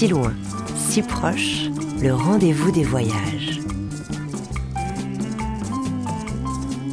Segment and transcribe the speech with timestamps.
[0.00, 0.32] Si loin,
[0.76, 1.68] si proche,
[2.00, 3.60] le rendez-vous des voyages.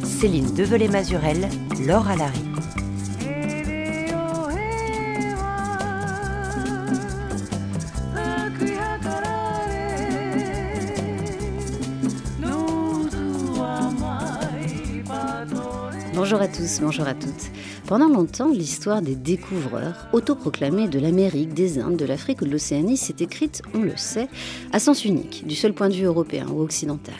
[0.04, 1.48] Céline Develay-Mazurel,
[1.86, 2.47] Laure Alary.
[16.30, 17.50] Bonjour à tous, bonjour à toutes.
[17.86, 22.98] Pendant longtemps, l'histoire des découvreurs, autoproclamés de l'Amérique, des Indes, de l'Afrique ou de l'Océanie,
[22.98, 24.28] s'est écrite, on le sait,
[24.70, 27.14] à sens unique, du seul point de vue européen ou occidental.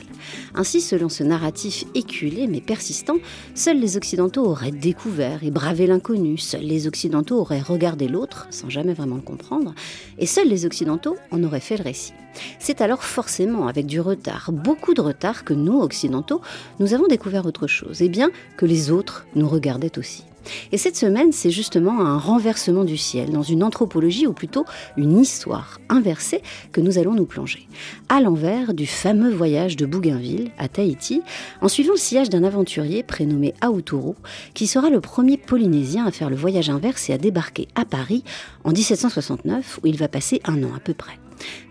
[0.59, 3.15] Ainsi, selon ce narratif éculé mais persistant,
[3.55, 8.69] seuls les Occidentaux auraient découvert et bravé l'inconnu, seuls les Occidentaux auraient regardé l'autre sans
[8.69, 9.73] jamais vraiment le comprendre,
[10.19, 12.13] et seuls les Occidentaux en auraient fait le récit.
[12.59, 16.41] C'est alors forcément avec du retard, beaucoup de retard, que nous, Occidentaux,
[16.81, 20.25] nous avons découvert autre chose, et bien que les autres nous regardaient aussi.
[20.73, 24.65] Et cette semaine, c'est justement un renversement du ciel, dans une anthropologie, ou plutôt
[24.97, 27.69] une histoire inversée, que nous allons nous plonger.
[28.09, 31.23] À l'envers du fameux voyage de Bougainville à Tahiti,
[31.61, 34.17] en suivant le sillage d'un aventurier prénommé Aoutoro,
[34.55, 38.25] qui sera le premier Polynésien à faire le voyage inverse et à débarquer à Paris
[38.65, 41.19] en 1769, où il va passer un an à peu près.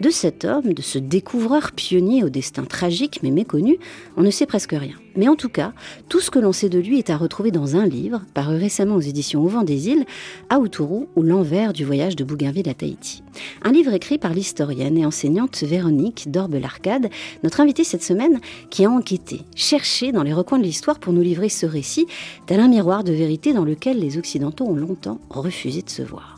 [0.01, 3.77] De cet homme, de ce découvreur pionnier au destin tragique mais méconnu,
[4.15, 4.95] on ne sait presque rien.
[5.15, 5.73] Mais en tout cas,
[6.09, 8.95] tout ce que l'on sait de lui est à retrouver dans un livre, paru récemment
[8.95, 10.05] aux éditions Au vent des îles,
[10.49, 13.23] Aoutourou ou l'envers du voyage de Bougainville à Tahiti.
[13.63, 17.09] Un livre écrit par l'historienne et enseignante Véronique d'Orbe-l'Arcade,
[17.43, 21.21] notre invitée cette semaine, qui a enquêté, cherché dans les recoins de l'histoire pour nous
[21.21, 22.05] livrer ce récit,
[22.45, 26.36] tel un miroir de vérité dans lequel les Occidentaux ont longtemps refusé de se voir.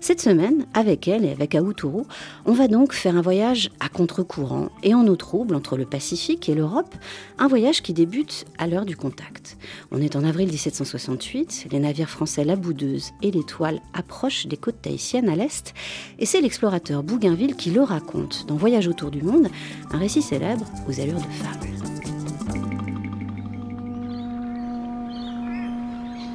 [0.00, 2.06] Cette semaine, avec elle et avec Aoutourou,
[2.46, 6.48] on va donc faire un voyage à contre-courant et en eau trouble entre le Pacifique
[6.48, 6.94] et l'Europe,
[7.38, 9.56] un voyage qui débute à l'heure du contact.
[9.90, 14.82] On est en avril 1768, les navires français La Boudeuse et l'Étoile approchent des côtes
[14.82, 15.74] tahitiennes à l'est,
[16.18, 19.48] et c'est l'explorateur Bougainville qui le raconte dans Voyage autour du monde,
[19.90, 21.68] un récit célèbre aux allures de fable.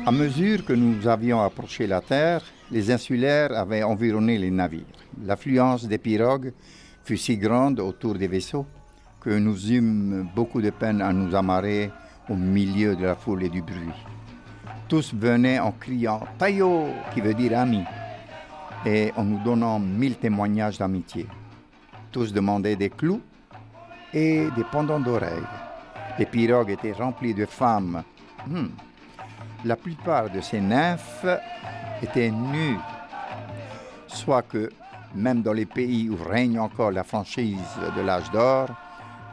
[0.06, 4.98] À mesure que nous avions approché la Terre, les insulaires avaient environné les navires.
[5.24, 6.54] L'affluence des pirogues
[7.04, 8.66] fut si grande autour des vaisseaux
[9.22, 11.92] que nous eûmes beaucoup de peine à nous amarrer
[12.28, 14.00] au milieu de la foule et du bruit.
[14.90, 17.84] Tous venaient en criant Tayo, qui veut dire ami,
[18.86, 21.28] et en nous donnant mille témoignages d'amitié.
[22.12, 23.22] Tous demandaient des clous
[24.14, 25.50] et des pendants d'oreilles.
[26.18, 28.04] Les pirogues étaient remplies de femmes.
[28.48, 28.70] Hmm.
[29.64, 31.26] La plupart de ces nymphes
[32.04, 32.78] étaient nues,
[34.08, 34.70] soit que
[35.16, 37.60] même dans les pays où règne encore la franchise
[37.96, 38.70] de l'âge d'or,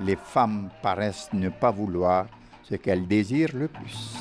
[0.01, 2.27] les femmes paraissent ne pas vouloir
[2.63, 4.17] ce qu'elles désirent le plus.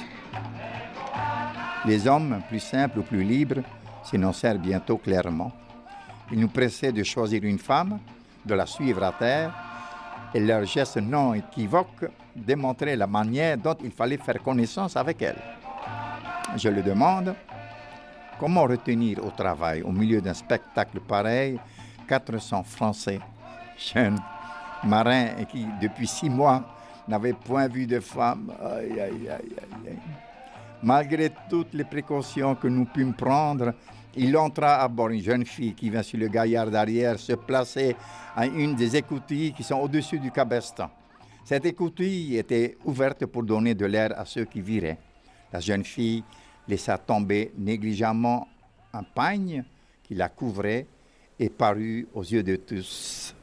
[1.85, 3.61] Les hommes, plus simples ou plus libres,
[4.03, 5.51] s'énoncèrent bientôt clairement.
[6.31, 7.99] Ils nous pressaient de choisir une femme,
[8.45, 9.53] de la suivre à terre,
[10.33, 12.05] et leurs gestes non équivoques
[12.35, 15.41] démontraient la manière dont il fallait faire connaissance avec elle.
[16.55, 17.33] Je le demande,
[18.39, 21.59] comment retenir au travail, au milieu d'un spectacle pareil,
[22.07, 23.19] 400 Français,
[23.77, 24.19] jeunes,
[24.83, 26.63] marins, qui, depuis six mois,
[27.07, 29.97] n'avaient point vu de femme aïe, aïe, aïe.
[30.81, 33.73] Malgré toutes les précautions que nous pûmes prendre,
[34.15, 37.95] il entra à bord une jeune fille qui vint sur le gaillard d'arrière se placer
[38.35, 40.89] à une des écoutilles qui sont au-dessus du cabestan.
[41.43, 44.99] Cette écoutille était ouverte pour donner de l'air à ceux qui viraient.
[45.51, 46.23] La jeune fille
[46.69, 48.47] laissa tomber négligemment
[48.93, 49.63] un pagne
[50.03, 50.85] qui la couvrait
[51.39, 53.35] et parut aux yeux de tous,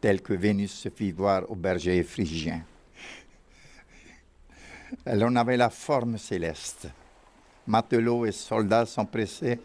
[0.00, 2.62] tel que Vénus se fit voir au berger phrygien.
[5.04, 6.88] Elle en avait la forme céleste.
[7.66, 9.60] Matelots et soldats s'empressaient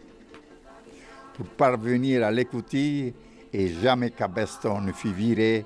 [1.34, 3.14] pour parvenir à l'écoutille
[3.52, 5.64] et jamais Cabeston ne fut viré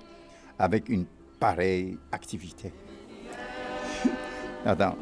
[0.58, 1.06] avec une
[1.38, 2.72] pareille activité.
[4.64, 4.96] Attends.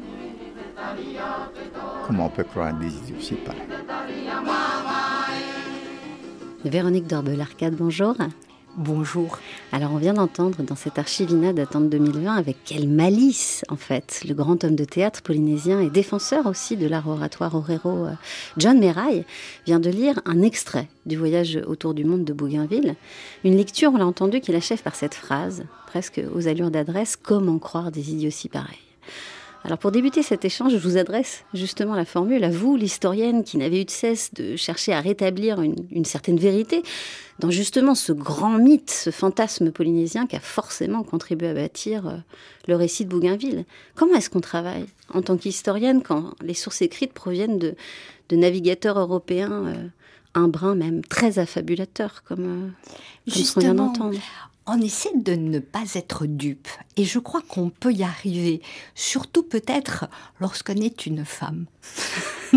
[2.05, 3.61] Comment on peut croire des idiots si pareil
[6.65, 8.15] Véronique d'Orbe-l'Arcade, bonjour.
[8.75, 9.39] Bonjour.
[9.71, 14.21] Alors on vient d'entendre dans cette archivina datant de 2020 avec quelle malice en fait
[14.27, 18.13] le grand homme de théâtre polynésien et défenseur aussi de l'art oratoire Orero euh,
[18.57, 19.25] John Meray
[19.65, 22.95] vient de lire un extrait du voyage autour du monde de Bougainville.
[23.43, 27.59] Une lecture, on l'a entendu, qu'il achève par cette phrase, presque aux allures d'adresse, comment
[27.59, 28.77] croire des idioties pareils?
[29.65, 33.57] Alors pour débuter cet échange, je vous adresse justement la formule à vous, l'historienne qui
[33.57, 36.81] n'avait eu de cesse de chercher à rétablir une, certaine vérité
[37.39, 42.17] dans justement ce grand mythe, ce fantasme polynésien qui a forcément contribué à bâtir euh,
[42.67, 43.65] le récit de Bougainville.
[43.95, 47.75] Comment est-ce qu'on travaille en tant qu'historienne quand les sources écrites proviennent de,
[48.31, 49.87] navigateurs européens euh,
[50.35, 52.73] un brin même très affabulateur, comme,
[53.27, 54.19] euh, comme vient d'entendre?
[54.71, 56.67] On essaie de ne pas être dupe.
[56.95, 58.61] Et je crois qu'on peut y arriver,
[58.93, 60.05] surtout peut-être
[60.39, 61.65] lorsqu'on est une femme.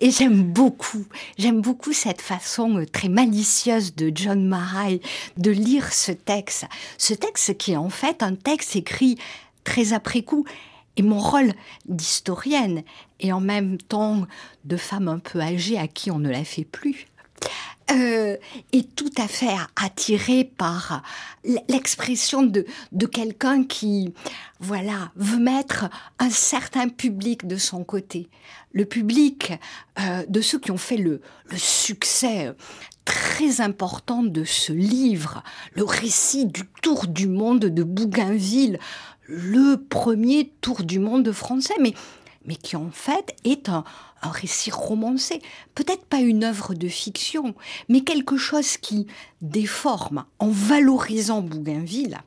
[0.00, 1.06] Et j'aime beaucoup,
[1.38, 5.00] j'aime beaucoup cette façon très malicieuse de John Marais
[5.36, 6.66] de lire ce texte.
[6.98, 9.18] Ce texte qui est en fait un texte écrit
[9.62, 10.44] très après coup.
[10.96, 11.52] Et mon rôle
[11.86, 12.82] d'historienne
[13.20, 14.26] et en même temps
[14.64, 17.06] de femme un peu âgée à qui on ne la fait plus,
[17.92, 18.36] euh,
[18.72, 21.02] est tout à fait attiré par
[21.68, 22.64] l'expression de,
[23.06, 24.14] quelqu'un qui,
[24.60, 28.28] voilà, veut mettre un certain public de son côté.
[28.72, 29.52] Le public
[30.00, 31.20] euh, de ceux qui ont fait le,
[31.56, 32.52] succès
[33.04, 35.42] très important de ce livre,
[35.74, 38.78] le récit du tour du monde de Bougainville,
[39.26, 43.84] le premier tour du monde français, mais qui en fait est un,
[44.30, 45.40] récit romancé,
[45.74, 47.54] peut-être pas une œuvre de fiction,
[47.88, 49.06] mais quelque chose qui
[49.40, 52.18] déforme en valorisant Bougainville,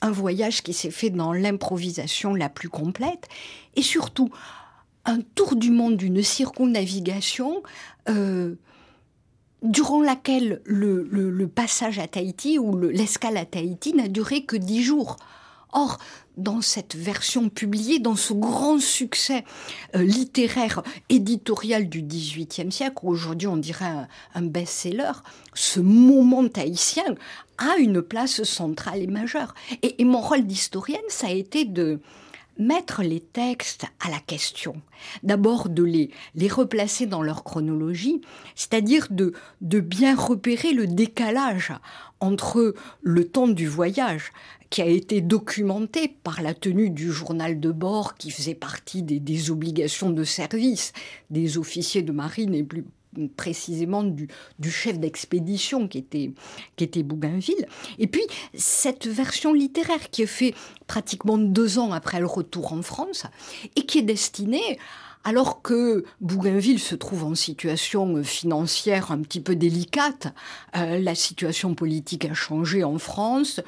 [0.00, 3.28] un voyage qui s'est fait dans l'improvisation la plus complète,
[3.76, 4.30] et surtout
[5.04, 7.62] un tour du monde d'une circonnavigation
[8.08, 8.54] euh,
[9.62, 15.16] durant laquelle le, passage à Tahiti ou l'escale à Tahiti n'a duré que dix jours.
[15.72, 15.98] Or,
[16.36, 19.44] dans cette version publiée, dans ce grand succès
[19.96, 25.12] euh, littéraire éditorial du XVIIIe siècle, aujourd'hui on dirait un, best-seller,
[25.54, 27.14] ce moment haïtien
[27.58, 29.54] a une place centrale et majeure.
[29.82, 32.00] Et, mon rôle d'historienne, ça a été de
[32.58, 34.74] mettre les textes à la question.
[35.22, 38.20] D'abord de les, les replacer dans leur chronologie,
[38.54, 39.32] c'est-à-dire de,
[39.62, 41.72] de bien repérer le décalage
[42.20, 44.32] entre le temps du voyage,
[44.72, 49.50] qui a été documenté par la tenue du journal de bord qui faisait partie des,
[49.50, 50.94] obligations de service
[51.28, 52.86] des officiers de marine et plus
[53.36, 54.28] précisément du,
[54.70, 56.30] chef d'expédition qui était,
[56.76, 57.68] qui était Bougainville.
[57.98, 58.22] Et puis
[58.54, 60.54] cette version littéraire qui est faite
[60.86, 63.26] pratiquement deux ans après le retour en France
[63.76, 64.78] et qui est destinée
[65.24, 70.34] alors que Bougainville se trouve en situation financière un petit peu délicate,
[70.76, 73.60] euh, la situation politique a changé en France,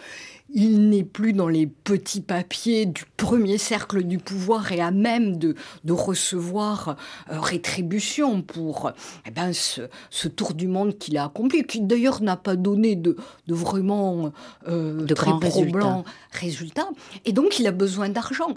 [0.51, 5.37] il n'est plus dans les petits papiers du premier cercle du pouvoir et à même
[5.37, 5.55] de,
[5.89, 6.97] recevoir
[7.31, 8.93] euh, rétribution pour
[9.27, 13.17] eh ben, ce, tour du monde qu'il a accompli, qui d'ailleurs n'a pas donné de,
[13.49, 14.33] vraiment
[14.69, 16.89] euh, de très probants résultats.
[17.25, 18.55] Et donc il a besoin d'argent.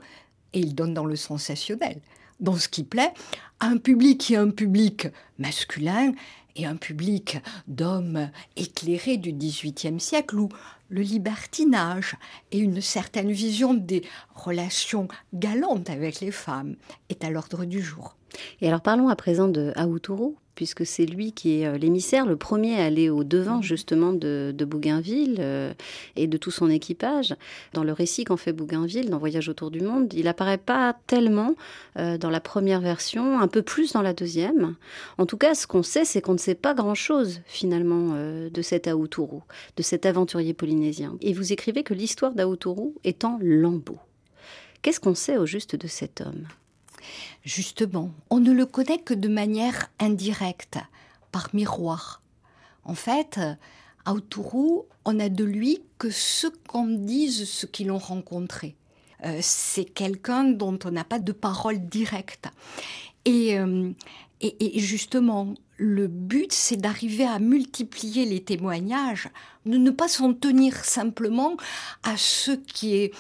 [0.54, 2.00] Et il donne dans le sensationnel,
[2.40, 3.13] dans ce qui plaît,
[3.60, 5.07] à un public qui est un public
[5.40, 6.13] masculin
[6.56, 7.38] et un public
[7.68, 10.50] d'hommes éclairés du XVIIIe siècle où
[10.89, 12.16] le libertinage
[12.51, 14.04] et une certaine vision des
[14.36, 16.75] relations galantes avec les femmes
[17.10, 18.16] est à l'ordre du jour.
[18.62, 22.36] Et alors parlons à présent de Aoutourou, puisque c'est lui qui est euh, l'émissaire, le
[22.36, 25.72] premier à aller au devant justement de, Bougainville euh,
[26.16, 27.36] et de tout son équipage.
[27.74, 31.54] Dans le récit qu'en fait Bougainville, dans Voyage autour du monde, il apparaît pas tellement
[31.98, 34.75] euh, dans la première version, un peu plus dans la deuxième.
[35.19, 38.88] En tout cas, ce qu'on sait, c'est qu'on ne sait pas grand-chose finalement de cet
[38.88, 39.44] Aoutourou,
[39.78, 40.77] de cet aventurier polynésien.
[41.22, 44.00] Et vous écrivez que l'histoire d'Aoutourou est en lambeaux.
[44.81, 46.48] Qu'est-ce qu'on sait au juste de cet homme?
[47.44, 50.78] Justement, on ne le connaît que de manière indirecte,
[51.31, 52.22] par miroir.
[52.84, 53.40] En fait,
[54.06, 58.76] à Autourou, on a de lui que ce qu'en disent ceux qui l'ont rencontré.
[59.26, 62.48] Euh, c'est quelqu'un dont on n'a pas de parole directe.
[63.28, 63.92] Euh,
[64.40, 69.30] et, et, justement, le but, c'est d'arriver à multiplier les témoignages,
[69.66, 71.56] de ne pas s'en tenir simplement
[72.04, 73.14] à ce qui est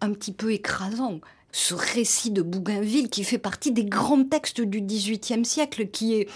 [0.00, 1.20] un petit peu écrasant
[1.54, 6.28] ce récit de Bougainville qui fait partie des grands textes du XVIIIe siècle, qui est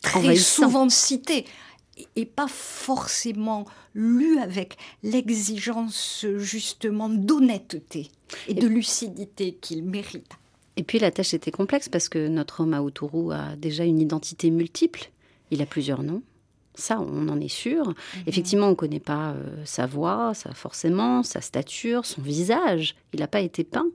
[0.00, 1.44] très souvent cité
[2.14, 8.10] et pas forcément lu avec l'exigence justement d'honnêteté
[8.46, 10.30] et de lucidité qu'il mérite.
[10.80, 14.00] Et puis la tâche était complexe parce que notre homme à Autourou a déjà une
[14.00, 15.10] identité multiple.
[15.50, 16.22] Il a plusieurs noms.
[16.74, 17.88] Ça, on en est sûr.
[17.88, 17.94] Mhm.
[18.26, 22.96] Effectivement, on ne connaît pas euh, sa voix, sa, forcément, sa stature, son visage.
[23.12, 23.88] Il n'a pas été peint.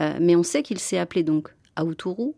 [0.00, 2.34] Euh, mais on sait qu'il s'est appelé donc Aoutourou,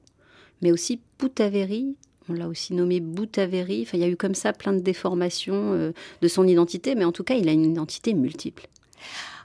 [0.61, 1.95] mais aussi Boutaveri.
[2.29, 3.83] On l'a aussi nommé Boutaveri.
[3.87, 7.05] Enfin, il y a eu comme ça plein de déformations euh, de son identité, mais
[7.05, 8.67] en tout cas, il a une identité multiple.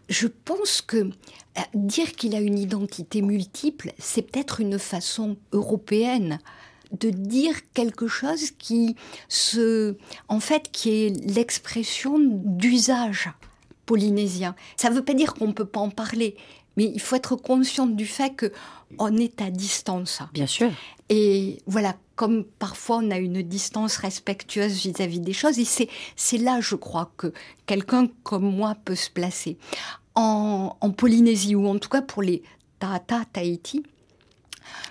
[0.10, 6.39] Je pense que euh, dire qu'il a une identité multiple, c'est peut-être une façon européenne
[6.92, 8.96] de dire quelque chose qui
[9.28, 9.96] se,
[10.28, 13.30] en fait, qui est l'expression d'usage
[13.86, 14.56] polynésien.
[14.75, 16.36] Ça ne veut pas dire qu'on ne peut pas en parler,
[16.78, 18.51] mais il faut être conscient du fait que
[18.98, 20.22] on est à distance.
[20.34, 20.72] Bien sûr.
[21.10, 26.60] Et voilà, comme parfois on a une distance respectueuse vis-à-vis des choses, et c'est là,
[26.62, 27.34] je crois, que
[27.66, 29.58] quelqu'un comme moi peut se placer.
[30.16, 32.44] En, en Polynésie, ou en tout cas pour les
[32.80, 33.84] Tata Tahiti,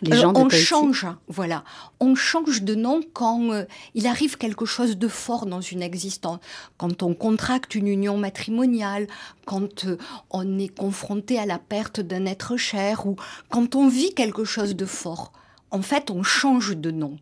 [0.03, 1.65] les gens on change, voilà,
[2.01, 6.39] on change de nom quand euh, il arrive quelque chose de fort dans une existence,
[6.77, 9.07] quand on contracte une union matrimoniale,
[9.45, 9.99] quand euh,
[10.31, 13.17] on est confronté à la perte d'un être cher ou
[13.51, 15.33] quand on vit quelque chose de fort.
[15.71, 17.19] En fait, on change de nom.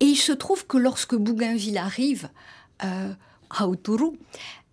[0.00, 2.28] Et il se trouve que lorsque Bougainville arrive,
[2.84, 3.12] euh,
[3.60, 4.10] Hauturu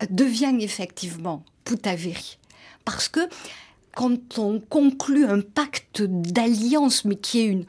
[0.10, 2.38] devient effectivement Putaveri.
[2.86, 3.22] Parce que
[3.96, 7.66] quand on conclut un pacte d'alliance, mais qui est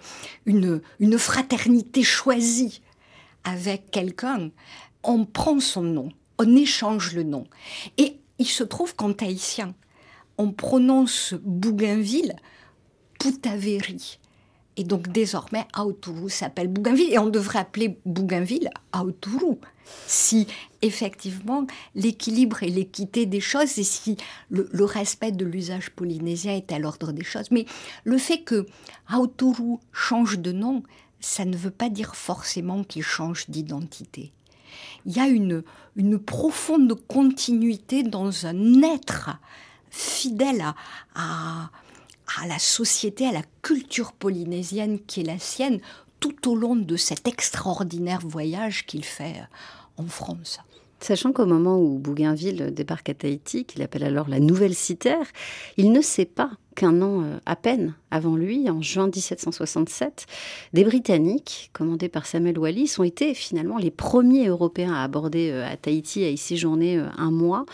[0.47, 2.81] une, une, fraternité choisie
[3.45, 4.51] avec quelqu'un,
[5.03, 7.47] on prend son nom, on échange le nom.
[7.99, 9.75] Et il se trouve qu'en tahitien,
[10.39, 12.37] on prononce Bougainville
[13.19, 14.19] Putaveri.
[14.77, 19.57] Et donc désormais, Aoturu s'appelle Bougainville et on devrait appeler Bougainville Aoturu
[20.07, 20.47] si
[20.81, 24.17] effectivement l'équilibre et l'équité des choses et si
[24.51, 27.51] le, respect de l'usage polynésien est à l'ordre des choses.
[27.51, 27.67] Mais
[28.05, 28.67] le fait que
[29.09, 30.83] Aoturu change de nom,
[31.21, 34.33] ça ne veut pas dire forcément qu'il change d'identité.
[35.05, 35.63] Il y a une,
[36.19, 39.31] profonde continuité dans un être
[39.91, 40.65] fidèle
[41.15, 41.71] à
[42.47, 45.81] la société, à la culture polynésienne qui est la sienne,
[46.21, 49.43] tout au long de cet extraordinaire voyage qu'il fait
[49.97, 50.61] en France.
[51.01, 55.27] Sachant qu'au moment où Bougainville débarque à Tahiti, qu'il appelle alors la Nouvelle Citerre,
[55.77, 60.27] il ne sait pas qu'un an euh, à peine avant lui, en juin 1767,
[60.75, 65.67] des Britanniques, commandés par Samuel Wallis, ont été finalement les premiers Européens à aborder euh,
[65.67, 67.65] à Tahiti, à y séjourner euh, un mois,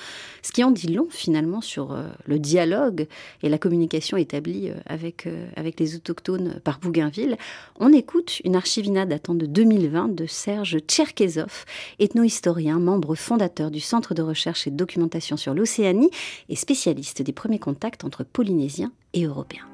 [0.43, 3.07] ce qui en dit long finalement sur le dialogue
[3.43, 7.37] et la communication établie avec, avec les autochtones par Bougainville.
[7.79, 11.65] On écoute une archivina datant de 2020 de Serge Tcherkezov,
[11.99, 16.11] ethnohistorien, membre fondateur du Centre de recherche et de documentation sur l'Océanie
[16.49, 19.67] et spécialiste des premiers contacts entre Polynésiens et Européens.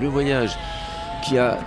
[0.00, 0.56] Le voyage
[1.24, 1.58] qui a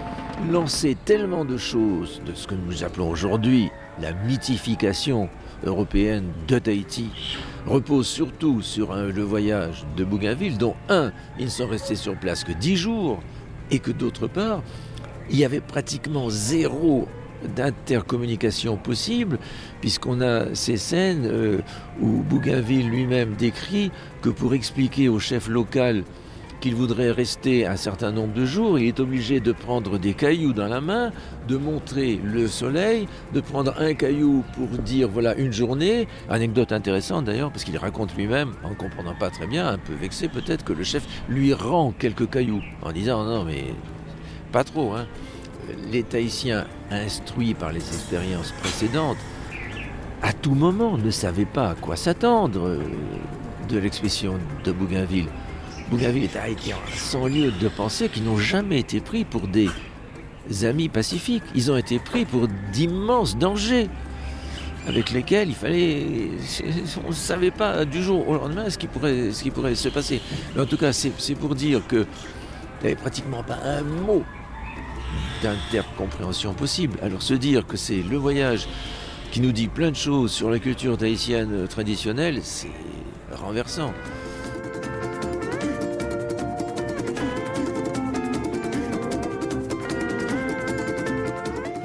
[0.52, 3.70] lancé tellement de choses de ce que nous appelons aujourd'hui
[4.02, 5.30] la mythification
[5.66, 7.10] européenne de Tahiti
[7.68, 12.52] repose surtout sur le voyage de Bougainville, dont un, ils sont restés sur place que
[12.52, 13.22] dix jours,
[13.72, 14.62] et que d'autre part,
[15.30, 17.08] il y avait pratiquement zéro
[17.56, 19.40] d'intercommunication possible,
[19.82, 21.60] puisqu'on a ces scènes euh,
[22.02, 26.04] où Bougainville lui-même décrit que pour expliquer au chef local
[26.64, 30.54] qu'il voudrait rester un certain nombre de jours, il est obligé de prendre des cailloux
[30.54, 31.12] dans la main,
[31.50, 36.08] de montrer le soleil, de prendre un caillou pour dire voilà une journée.
[36.30, 40.30] Anecdote intéressante d'ailleurs, parce qu'il raconte lui-même, en comprenant pas très bien, un peu vexé
[40.30, 43.66] peut-être, que le chef lui rend quelques cailloux, en disant non mais
[44.54, 45.06] pas trop, hein
[45.92, 49.18] les Tahitiens, instruits par les expériences précédentes,
[50.22, 52.80] à tout moment ne savaient pas à quoi s'attendre euh,
[53.70, 55.28] de l'expédition de Bougainville.
[55.90, 59.70] Bougainville et Tahiti sans lieu de penser qu'ils n'ont jamais été pris pour des
[60.64, 61.44] amis pacifiques.
[61.56, 63.90] Ils ont été pris pour d'immenses dangers
[64.88, 66.30] avec lesquels il fallait.
[67.06, 70.22] On ne savait pas du jour au lendemain ce qui pourrait, qui se passer.
[70.58, 72.06] En tout cas, c'est pour dire que
[72.82, 74.24] il n'y avait pratiquement pas un mot
[75.42, 76.98] d'intercompréhension possible.
[77.02, 78.68] Alors se dire que c'est le voyage
[79.32, 82.70] qui nous dit plein de choses sur la culture tahitienne traditionnelle, c'est
[83.32, 83.94] renversant.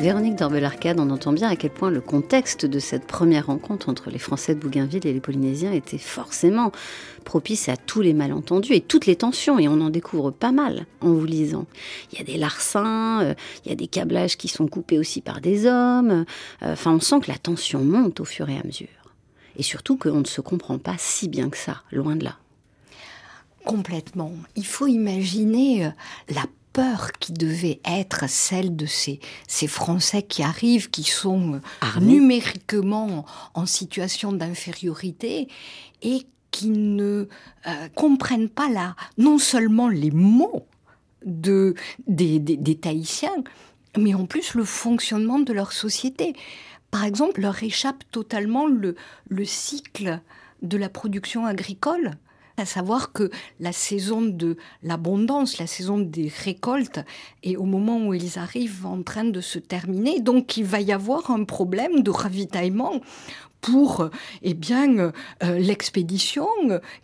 [0.01, 4.11] Véronique Dorbelarcade, on entend bien à quel point le contexte de cette première rencontre entre
[4.11, 6.71] les Français de Bougainville et les Polynésiens était forcément
[7.25, 10.87] propice à tous les malentendus et toutes les tensions, et on en découvre pas mal
[11.01, 11.67] en vous lisant.
[12.13, 15.21] Il y a des larcins, euh, il y a des câblages qui sont coupés aussi
[15.21, 16.25] par des hommes,
[16.63, 18.87] euh, enfin on sent que la tension monte au fur et à mesure.
[19.57, 22.37] Et surtout qu'on ne se comprend pas si bien que ça, loin de là.
[23.65, 24.33] Complètement.
[24.55, 25.91] Il faut imaginer euh,
[26.29, 26.45] la
[26.79, 29.19] peur qui devait être celle de ces,
[29.49, 35.49] ces Français qui arrivent, qui sont euh, numériquement en situation d'infériorité
[36.03, 37.27] et qui ne
[37.67, 40.69] euh, comprennent pas là, non seulement les mots
[41.27, 41.75] de,
[42.07, 43.43] des, des, des Tahitiens,
[43.99, 46.35] mais en plus le fonctionnement de leur société.
[46.93, 48.95] Par exemple, leur échappe totalement le,
[49.29, 50.21] le cycle
[50.63, 52.13] de la production agricole
[52.59, 57.01] à savoir que la saison de l'abondance, la saison des récoltes
[57.43, 60.21] est au moment où ils arrivent en train de se terminer.
[60.21, 63.01] Donc il va y avoir un problème de ravitaillement
[63.61, 64.09] pour
[64.43, 65.11] eh bien euh,
[65.59, 66.47] l'expédition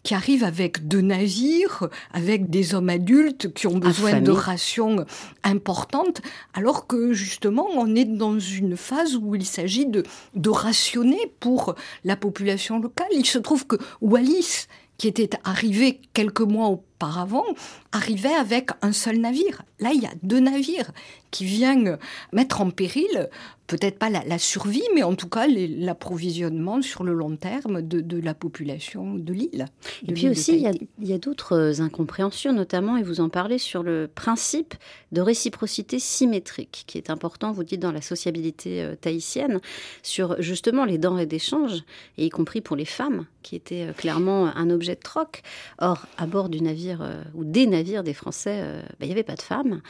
[0.02, 5.04] qui arrive avec deux navires, avec des hommes adultes qui ont besoin de rations
[5.42, 6.20] importantes,
[6.52, 11.75] alors que justement on est dans une phase où il s'agit de, de rationner pour
[12.04, 13.08] la population locale.
[13.12, 14.66] Il se trouve que Wallis
[14.98, 17.44] qui était arrivé quelques mois auparavant,
[17.92, 19.62] arrivait avec un seul navire.
[19.80, 20.90] Là, il y a deux navires
[21.30, 21.98] qui viennent
[22.32, 23.28] mettre en péril
[23.66, 28.34] peut-être pas la, survie, mais en tout cas l'approvisionnement sur le long terme de, la
[28.34, 29.66] population de l'île.
[30.06, 30.64] Et puis aussi,
[31.00, 34.74] il y a, d'autres incompréhensions, notamment, et vous en parlez, sur le principe
[35.12, 39.60] de réciprocité symétrique, qui est important, vous dites, dans la sociabilité euh, tahitienne,
[40.02, 41.84] sur justement les denrées d'échange,
[42.18, 45.42] et y compris pour les femmes, qui étaient euh, clairement un objet de troc.
[45.78, 49.22] Or, à bord du navire, euh, ou des navires des Français, bah, il n'y avait
[49.22, 49.80] pas de femmes,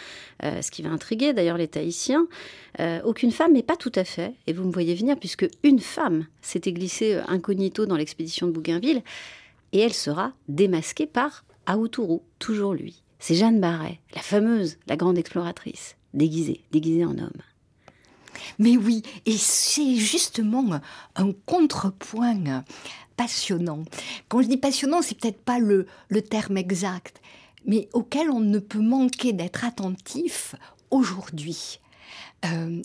[0.42, 2.26] ce qui va intriguer d'ailleurs les Tahitiens.
[3.04, 6.26] aucune femme, mais pas tout à fait, et vous me voyez venir, puisque une femme
[6.42, 9.02] s'était glissée euh, incognito dans l'expédition de Bougainville,
[9.72, 13.02] et elle sera démasquée par Aoutourou, toujours lui.
[13.18, 17.42] C'est Jeanne Barret, la fameuse, la grande exploratrice, déguisée, déguisée en homme.
[18.58, 20.80] Mais oui, et c'est justement
[21.16, 22.64] un contrepoint
[23.16, 23.84] passionnant.
[24.28, 25.86] Quand je dis passionnant, c'est peut-être pas le,
[26.22, 27.20] terme exact,
[27.66, 30.54] mais auquel on ne peut manquer d'être attentif
[30.90, 31.80] aujourd'hui
[32.44, 32.82] euh,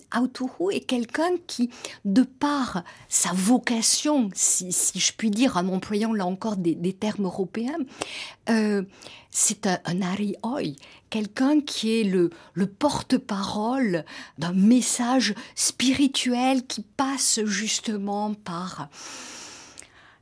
[0.72, 1.70] est quelqu'un qui,
[2.04, 7.78] de par sa vocation, si, je puis dire, en employant là encore des, termes européens,
[8.48, 8.82] euh,
[9.30, 10.00] c'est un, un
[10.42, 10.76] Oi,
[11.10, 14.04] quelqu'un qui est le porte-parole
[14.38, 18.88] d'un message spirituel qui passe justement par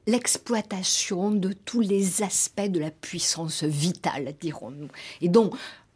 [0.08, 4.88] l'exploitation de tous les aspects de la puissance vitale, dirons-nous,
[5.20, 5.50] et dont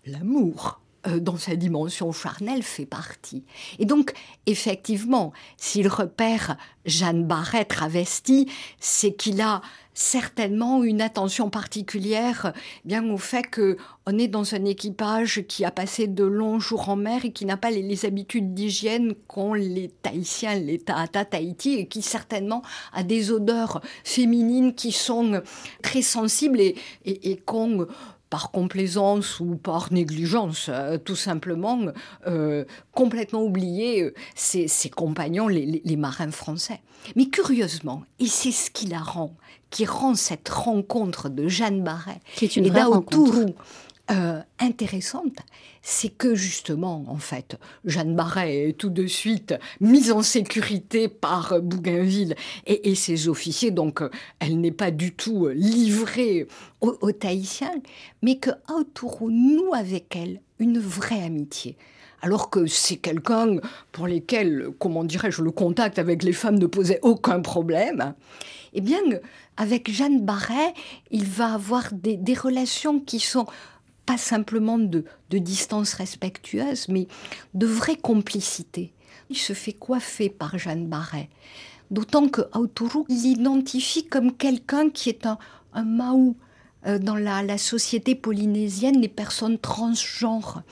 [0.05, 3.43] l'amour euh, dans sa dimension charnelle fait partie.
[3.79, 4.13] Et donc,
[4.47, 9.63] effectivement, s'il repère Jeanne Barret travestie, c'est qu'il a
[9.95, 12.53] certainement une attention particulière
[12.85, 13.77] bien au fait que
[14.07, 17.45] on est dans un équipage qui a passé de longs jours en mer et qui
[17.45, 23.05] n'a pas les, habitudes d'hygiène qu'ont les Tahitiens, les Tahata Tahiti, et qui certainement a
[23.05, 25.41] des odeurs féminines qui sont
[25.83, 27.87] très sensibles et, et, qu'ont
[28.33, 31.79] par complaisance ou par négligence, euh, tout simplement,
[32.27, 36.81] euh, complètement oublié euh, ses, compagnons, les, marins français.
[37.15, 39.37] Mais curieusement, et c'est ce qui la rend,
[39.73, 43.47] qui rend cette rencontre de Jeanne Barret qui est une vraie rencontre.
[44.11, 45.39] Euh, intéressante,
[45.81, 51.63] c'est que justement, en fait, Jeanne Barret est tout de suite mise en sécurité par
[51.63, 52.35] Bougainville
[52.67, 56.49] et, ses officiers, donc euh, elle n'est pas du tout euh, livrée
[56.81, 57.81] aux, Tahitiens,
[58.23, 61.77] mais que Autourou noue avec elle une vraie amitié
[62.25, 63.57] alors que c'est quelqu'un
[63.91, 68.15] pour lequel, comment dirais-je, le contact avec les femmes ne posait aucun problème,
[68.75, 69.01] eh bien,
[69.57, 70.75] avec Jeanne Barret,
[71.11, 73.47] il va avoir des relations qui sont
[74.07, 77.07] pas simplement de, distance respectueuse, mais
[77.55, 78.93] de vraie complicité.
[79.31, 81.29] Il se fait coiffer par Jeanne Barret.
[81.91, 85.39] D'autant que Autourou l'identifie comme quelqu'un qui est un,
[85.85, 86.37] Maou.
[86.85, 90.63] Euh, dans la, la, société polynésienne, les personnes transgenres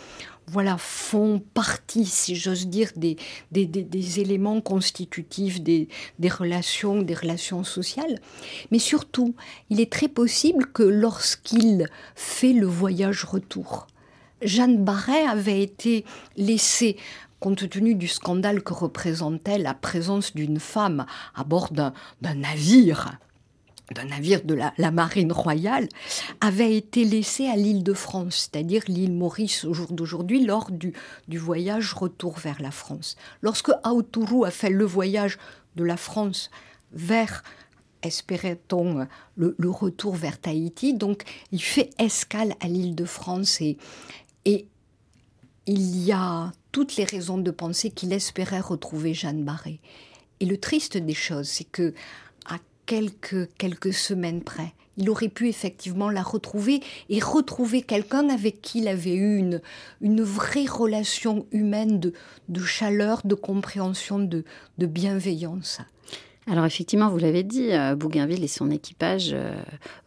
[0.50, 3.16] voilà, font partie, si j'ose dire, des,
[3.52, 5.88] des, éléments constitutifs des,
[6.28, 8.18] relations, des relations sociales.
[8.72, 9.34] Mais surtout,
[9.70, 11.86] il est très possible que lorsqu'il
[12.16, 13.86] fait le voyage retour,
[14.42, 16.04] Jeanne Barret avait été
[16.36, 16.96] laissée
[17.38, 23.18] compte tenu du scandale que représentait la présence d'une femme à bord d'un navire
[23.94, 25.88] d'un navire de la, marine royale
[26.40, 30.92] avait été laissé à l'île de France, c'est-à-dire l'île Maurice au jour d'aujourd'hui, lors du,
[31.28, 33.16] du, voyage retour vers la France.
[33.42, 35.38] Lorsque Aotourou a fait le voyage
[35.76, 36.50] de la France
[36.92, 37.42] vers,
[38.02, 43.76] espérait-on, le, retour vers Tahiti, donc il fait escale à l'île de France et,
[44.44, 44.66] et
[45.66, 49.80] il y a toutes les raisons de penser qu'il espérait retrouver Jeanne Barré.
[50.40, 51.92] Et le triste des choses, c'est que
[52.90, 54.74] quelques, quelques semaines près.
[54.96, 59.60] Il aurait pu effectivement la retrouver et retrouver quelqu'un avec qui il avait eu une,
[60.00, 62.12] une vraie relation humaine de,
[62.48, 64.44] de chaleur, de compréhension, de,
[64.78, 65.78] de bienveillance.
[66.48, 69.54] Alors effectivement, vous l'avez dit, euh, Bougainville et son équipage euh,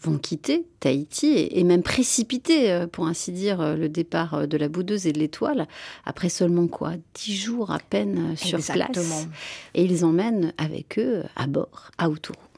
[0.01, 5.07] vont quitter Tahiti et, même précipiter, euh, pour ainsi dire, le départ de la boudeuse
[5.07, 5.69] et de l'étoile,
[6.03, 9.27] après seulement quoi Dix jours à peine sur place.
[9.73, 12.52] Et ils emmènent avec eux à bord Aoutourou.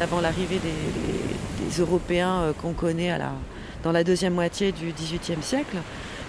[0.00, 3.16] Avant l'arrivée des, Européens qu'on connaît
[3.82, 5.78] dans la deuxième moitié du XVIIIe siècle,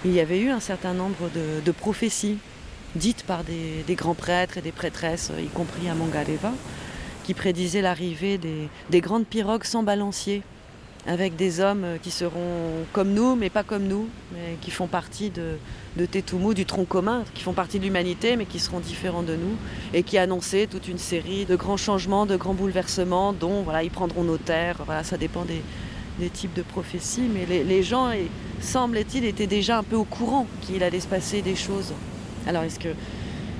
[0.04, 1.30] il y avait eu un certain nombre
[1.64, 2.38] de, prophéties
[2.94, 6.52] dites par des, grands prêtres et des prêtresses, y compris à Mangaleva,
[7.24, 10.42] qui prédisaient l'arrivée des, grandes pirogues sans balancier,
[11.06, 15.30] avec des hommes qui seront comme nous, mais pas comme nous, mais qui font partie
[15.30, 15.56] de,
[15.96, 16.06] de
[16.52, 19.56] du tronc commun, qui font partie de l'humanité, mais qui seront différents de nous,
[19.94, 23.90] et qui annonçaient toute une série de grands changements, de grands bouleversements, dont voilà, ils
[23.90, 24.78] prendront nos terres.
[24.84, 25.62] Voilà, ça dépend des,
[26.30, 28.10] types de prophéties, mais les, gens,
[28.60, 31.92] semble-t-il, étaient déjà un peu au courant qu'il allait se passer des choses.
[32.46, 32.88] Alors est-ce que,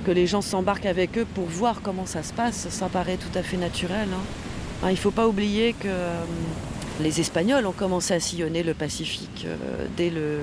[0.05, 2.69] que les gens s'embarquent avec eux pour voir comment ça se passe?
[2.71, 4.09] Ça paraît tout à fait naturel.
[4.11, 4.89] Hein.
[4.89, 6.25] il ne faut pas oublier que euh,
[7.01, 10.39] les Espagnols ont commencé à sillonner le Pacifique euh, dès le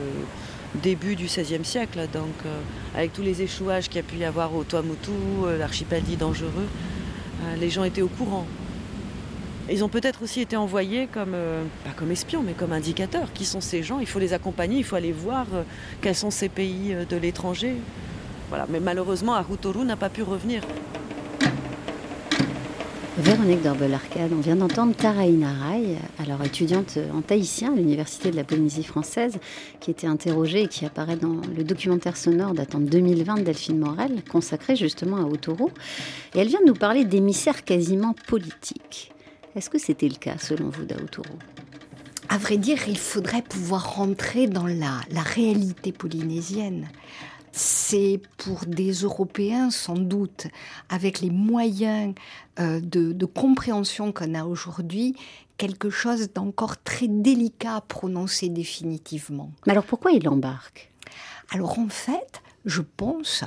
[0.75, 2.59] début du XVIe siècle, donc euh,
[2.95, 5.11] avec tous les échouages qu'il y a pu y avoir au Tuamotu,
[5.59, 6.67] l'archipel dit dangereux,
[7.59, 8.47] les gens étaient au courant.
[9.69, 13.31] Ils ont peut-être aussi été envoyés comme, euh, pas comme espions, mais comme indicateurs.
[13.33, 13.99] Qui sont ces gens?
[13.99, 15.63] Il faut les accompagner, il faut aller voir euh,
[16.01, 17.75] quels sont ces pays euh, de l'étranger.
[18.69, 20.61] Mais malheureusement, Arutoru n'a pas pu revenir.
[23.17, 28.43] Véronique Dorbel-Arcade, on vient d'entendre Taraïna Rai, alors étudiante en tahitien à l'Université de la
[28.43, 29.37] Polynésie française,
[29.79, 33.77] qui était interrogée et qui apparaît dans le documentaire sonore datant de 2020 de Delphine
[33.77, 35.69] Morel, consacré justement à Autoro.
[36.33, 39.11] Et elle vient de nous parler d'émissaires quasiment politiques.
[39.55, 41.37] Est-ce que c'était le cas selon vous d'Aotoro
[42.29, 45.01] À vrai dire, il faudrait pouvoir rentrer dans la,
[45.35, 46.87] réalité polynésienne.
[47.55, 50.47] C'est pour des Européens sans doute,
[50.89, 52.15] avec les moyens
[52.59, 55.15] euh, de, compréhension qu'on a aujourd'hui,
[55.57, 59.51] quelque chose d'encore très délicat à prononcer définitivement.
[59.67, 60.91] Mais alors pourquoi il embarque?
[61.51, 63.43] Alors en fait, je pense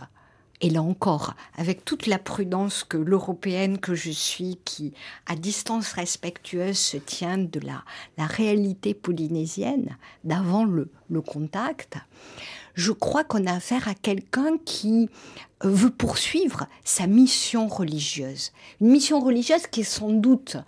[0.61, 4.95] et là encore, avec toute la prudence que l'européenne que je suis, qui
[5.27, 7.85] à distance respectueuse se tient de la,
[8.17, 11.99] la réalité polynésienne d'avant le, le contact,
[12.77, 15.09] je crois qu'on a affaire à quelqu'un qui
[15.63, 18.53] veut poursuivre sa mission religieuse.
[18.81, 20.59] Une mission religieuse qui est sans doute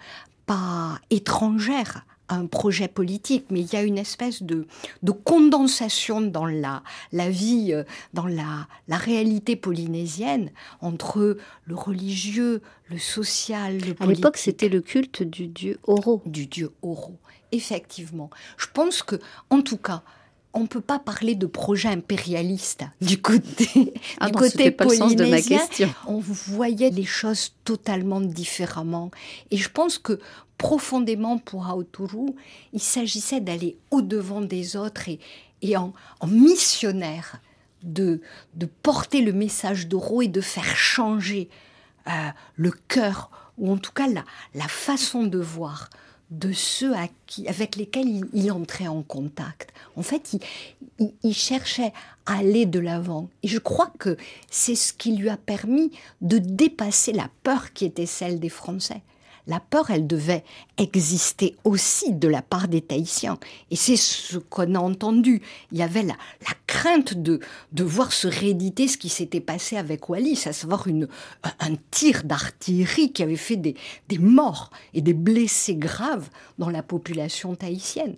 [0.46, 4.66] pas étrangère un projet politique, mais il y a une espèce de,
[5.02, 12.60] de condensation dans la, la vie, euh, dans la, la réalité polynésienne entre le religieux,
[12.90, 13.94] le social, le.
[14.00, 16.22] À l'époque, c'était le culte du dieu Oro.
[16.26, 17.16] Du dieu Oro,
[17.52, 18.28] effectivement.
[18.58, 19.16] Je pense que,
[19.48, 20.02] en tout cas,
[20.58, 25.14] on ne peut pas parler de projet impérialiste du côté, ah du côté polynésien.
[25.14, 25.94] de ma question.
[26.06, 29.10] On voyait les choses totalement différemment.
[29.50, 30.18] Et je pense que
[30.58, 32.32] profondément pour Aoturu,
[32.72, 35.08] il s'agissait d'aller au-devant des autres
[35.62, 35.92] et, en,
[36.26, 37.40] missionnaire
[37.84, 38.20] de,
[38.54, 41.48] de porter le message d'Oro et de faire changer
[42.08, 42.10] euh,
[42.56, 45.88] le cœur, ou en tout cas la, la façon de voir
[46.30, 49.72] de ceux avec lesquels il, entrait en contact.
[49.96, 50.34] En fait,
[50.98, 51.92] il, il, cherchait
[52.26, 53.28] à aller de l'avant.
[53.42, 54.16] Et je crois que
[54.50, 59.02] c'est ce qui lui a permis de dépasser la peur qui était celle des Français
[59.48, 60.44] la peur, elle devait
[60.76, 63.38] exister aussi de la part des Tahitiens.
[63.70, 65.42] Et c'est ce qu'on a entendu.
[65.72, 66.14] Il y avait la,
[66.66, 67.40] crainte de,
[67.72, 71.08] de voir se rééditer ce qui s'était passé avec Wallis, à savoir une,
[71.42, 73.74] un tir d'artillerie qui avait fait des,
[74.08, 78.16] des morts et des blessés graves dans la population tahitienne.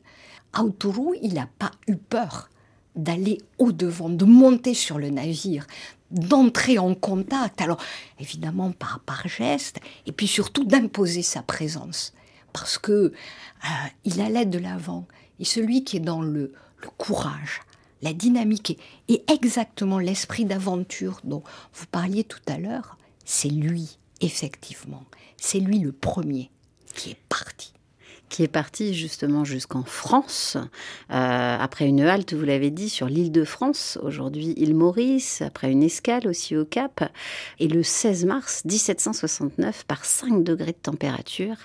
[0.53, 2.51] Aoturu, il n'a pas eu peur
[2.97, 5.65] d'aller au-devant, de monter sur le navire,
[6.11, 7.81] d'entrer en contact, alors
[8.19, 12.13] évidemment par, par geste, et puis surtout d'imposer sa présence,
[12.53, 13.13] parce que euh,
[14.05, 15.07] il allait de l'avant.
[15.39, 16.53] Et celui qui est dans le,
[16.97, 17.61] courage,
[18.03, 21.43] la dynamique et, exactement l'esprit d'aventure dont
[21.75, 25.05] vous parliez tout à l'heure, c'est lui, effectivement.
[25.37, 26.51] C'est lui le premier
[26.95, 27.73] qui est parti
[28.31, 30.57] qui est parti justement jusqu'en France,
[31.11, 35.71] euh, après une halte, vous l'avez dit, sur l'île de France, aujourd'hui île Maurice, après
[35.71, 37.11] une escale aussi au Cap.
[37.59, 41.57] Et le 16 mars 1769, par 5 degrés de température,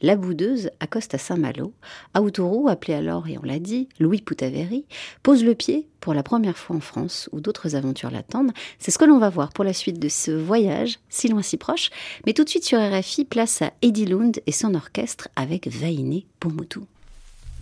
[0.00, 1.72] la boudeuse accoste à Saint-Malo.
[2.18, 4.86] Autourou, appelé alors, et on l'a dit, Louis Poutaveri,
[5.22, 8.52] pose le pied pour la première fois en France où d'autres aventures l'attendent.
[8.78, 11.56] C'est ce que l'on va voir pour la suite de ce voyage, si loin si
[11.56, 11.88] proche.
[12.26, 16.20] Mais tout de suite sur RFI, place à Eddie Lund et son orchestre avec Vaine
[16.40, 16.80] Pumutu.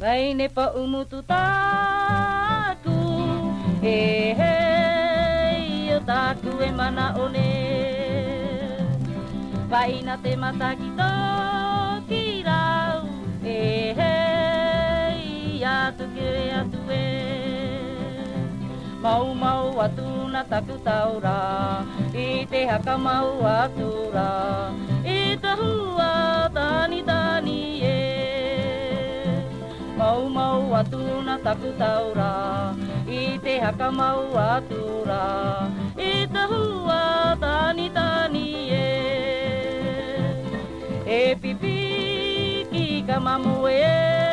[0.00, 2.90] Vaine Pumutu taku,
[15.82, 16.81] atu e.
[19.02, 21.82] mau mau atu na taku taura.
[22.14, 24.70] I te haka mau atura
[25.02, 28.02] i te hua tani tani e.
[29.98, 32.34] Mau mau atu na taku taura.
[33.10, 35.26] I te haka mau atura
[35.98, 38.90] I te hua tani tani e.
[41.02, 41.78] E pipi
[42.70, 44.31] ki ka mamu E.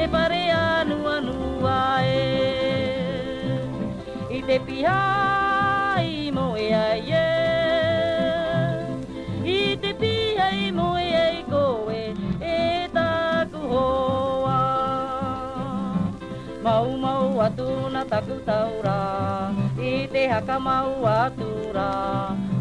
[0.00, 1.36] te E pare anu anu
[2.02, 2.16] e
[4.30, 5.00] I te piha
[6.00, 7.28] i mo e ai e.
[9.44, 14.60] I te piha i mo e ai koe E taku hoa.
[16.64, 19.00] Mau mau atu na taku taura
[19.76, 21.92] I te haka mau atu ra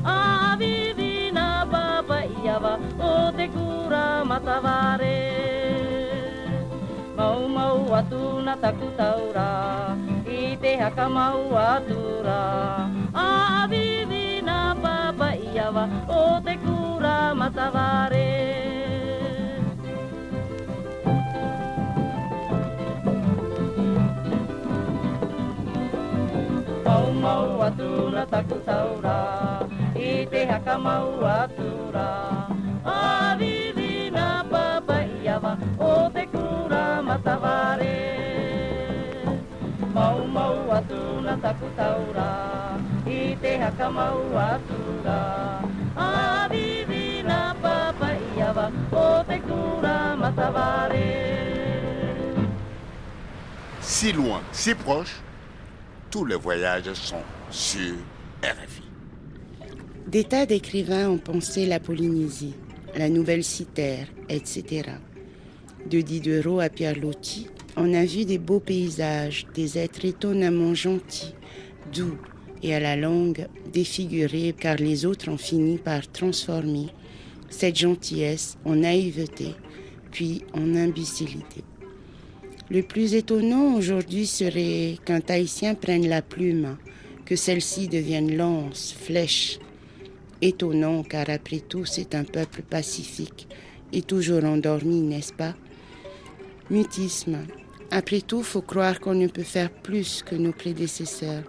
[0.04, 5.98] A vivi na papa iawa O te kura matavare
[7.19, 9.91] Mau mau atu na taku taura.
[10.23, 12.88] I te haka mau atura.
[13.12, 18.39] A vivi na papa iawa O te kura mataware.
[26.88, 29.19] Mau mau atu na taku taura.
[29.91, 32.47] I te haka mau atura.
[32.88, 36.18] A vivi na papa iawa O te
[37.80, 39.20] mataware
[39.94, 45.62] Mau mau atu na taku taura I te haka mau atu ra
[45.96, 51.39] A vivi na papa iawa O te kura mataware
[53.82, 55.20] Si loin, si proche,
[56.12, 57.96] tous les voyages sont sur
[58.44, 58.84] RFI.
[60.08, 62.54] Des tas d'écrivains ont pensé la Polynésie,
[62.96, 64.92] la nouvelle Citerre, etc.
[65.89, 67.48] De Diderot à Pierre Loti,
[67.82, 71.34] on a vu des beaux paysages, des êtres étonnamment gentils,
[71.94, 72.18] doux
[72.62, 76.88] et à la langue défigurée car les autres ont fini par transformer
[77.50, 79.56] cette gentillesse en naïveté,
[80.12, 81.63] puis en imbécilité.
[82.70, 86.76] Le plus étonnant aujourd'hui serait qu'un Tahitien prenne la plume,
[87.26, 89.58] que celle-ci devienne lance, flèche.
[90.42, 93.48] Étonnant car après tout c'est un peuple pacifique
[93.94, 95.56] et toujours endormi, n'est-ce pas?
[96.70, 97.39] Mutisme.
[97.91, 101.43] Après tout, faut croire qu'on ne peut faire plus que nos prédécesseurs.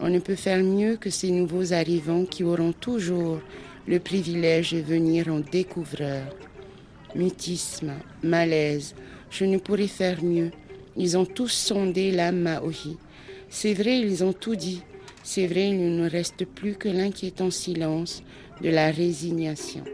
[0.00, 3.40] On ne peut faire mieux que ces nouveaux arrivants qui auront toujours
[3.86, 6.24] le privilège de venir en découvreur.
[7.14, 8.94] Mutisme, malaise,
[9.30, 10.50] je ne pourrais faire mieux.
[10.96, 12.96] Ils ont tous sondé l'âme Maori.
[13.48, 14.82] C'est vrai, ils ont tout dit.
[15.22, 18.24] C'est vrai, il ne nous reste plus que l'inquiétant silence
[18.60, 19.84] de la résignation.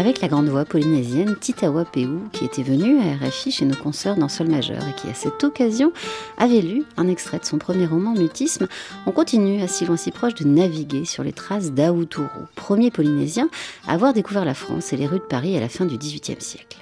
[0.00, 4.16] Avec la grande voix polynésienne Titawa Peu, qui était venue à RFI chez nos consoeurs
[4.16, 5.92] dans Sol majeur et qui, à cette occasion,
[6.38, 8.66] avait lu un extrait de son premier roman Mutisme,
[9.04, 13.50] on continue à si loin si proche de naviguer sur les traces d'Aouturu, premier polynésien
[13.86, 16.40] à avoir découvert la France et les rues de Paris à la fin du XVIIIe
[16.40, 16.78] siècle.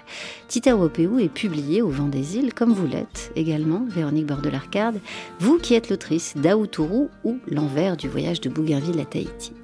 [0.47, 5.01] Titawa Peu est publié au Vent des Îles, comme vous l'êtes également, Véronique Bordelarcade,
[5.41, 9.55] vous qui êtes l'autrice d'Aouturu ou L'envers du voyage de Bougainville à Tahiti.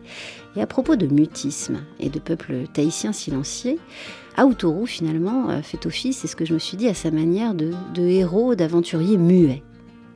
[0.56, 3.78] Et à propos de mutisme et de peuple tahitien silencieux,
[4.36, 7.54] Aouturu finalement euh, fait office, c'est ce que je me suis dit, à sa manière
[7.54, 9.62] de, héros, d'aventurier muet.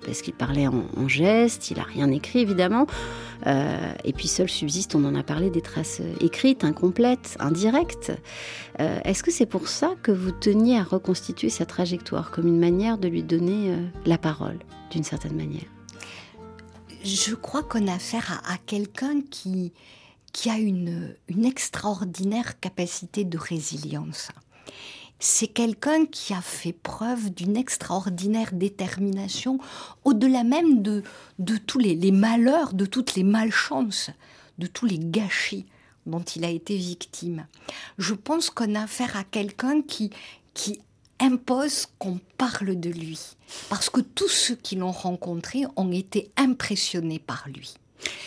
[0.04, 2.86] Parce qu'il parlait en, en geste, il n'a rien écrit évidemment,
[3.46, 8.12] euh, et puis seul subsiste, on en a parlé, des traces écrites, incomplètes, indirectes.
[8.80, 12.60] Euh, Est-ce que c'est pour ça que vous teniez à reconstituer sa trajectoire comme une
[12.60, 13.74] manière de lui donner
[14.06, 14.58] la parole,
[14.90, 15.66] d'une certaine manière?
[17.04, 19.72] Je crois qu'on a affaire à quelqu'un qui,
[20.32, 24.28] qui a une, une extraordinaire capacité de résilience.
[25.20, 29.58] C'est quelqu'un qui a fait preuve d'une extraordinaire détermination,
[30.04, 31.02] au-delà même de,
[31.40, 34.10] de tous les, malheurs, de toutes les malchances,
[34.58, 35.66] de tous les gâchis
[36.06, 37.46] dont il a été victime.
[37.98, 40.10] Je pense qu'on a affaire à quelqu'un qui,
[40.54, 40.80] qui
[41.18, 43.18] impose qu'on parle de lui,
[43.68, 47.74] parce que tous ceux qui l'ont rencontré ont été impressionnés par lui.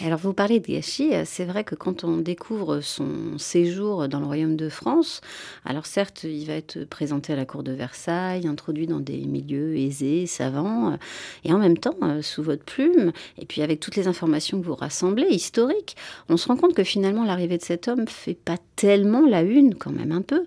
[0.04, 4.26] Alors vous parlez de gâchis, c'est vrai que quand on découvre son séjour dans le
[4.26, 5.22] royaume de France,
[5.64, 9.78] alors certes il va être présenté à la cour de Versailles, introduit dans des milieux
[9.78, 10.98] aisés, savants,
[11.44, 14.76] et en même temps sous votre plume, et puis avec toutes les informations que vous
[14.76, 15.96] rassemblez, historiques,
[16.30, 19.76] on se rend compte que finalement l'arrivée de cet homme fait pas tellement la une
[19.76, 20.46] quand même un peu,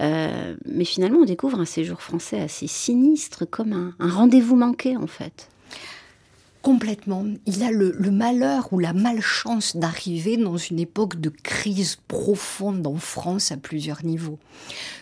[0.00, 5.06] euh, mais finalement on découvre un séjour français assez sinistre, comme un rendez-vous manqué en
[5.06, 5.48] fait.
[6.66, 7.24] Complètement.
[7.46, 12.96] Il a le, malheur ou la malchance d'arriver dans une époque de crise profonde en
[12.96, 14.40] France à plusieurs niveaux.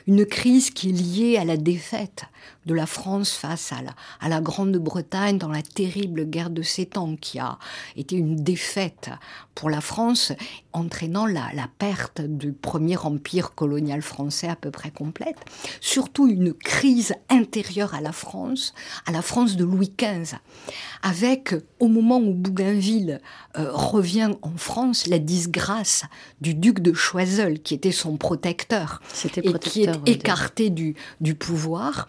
[0.07, 2.27] Une crise qui est liée à la défaite
[2.66, 6.98] de la France face à la, à la Grande-Bretagne dans la terrible guerre de Sept
[6.98, 7.59] Ans, qui a
[7.96, 9.09] été une défaite
[9.55, 10.33] pour la France,
[10.74, 15.38] entraînant la, la perte du premier empire colonial français à peu près complète.
[15.81, 18.74] Surtout une crise intérieure à la France,
[19.07, 20.37] à la France de Louis XV,
[21.03, 23.21] avec, au moment où Bougainville
[23.59, 26.05] euh, revient en France, la disgrâce
[26.40, 29.01] du duc de Choiseul, qui était son protecteur,
[29.43, 32.07] et qui est oui, écarté du, du pouvoir.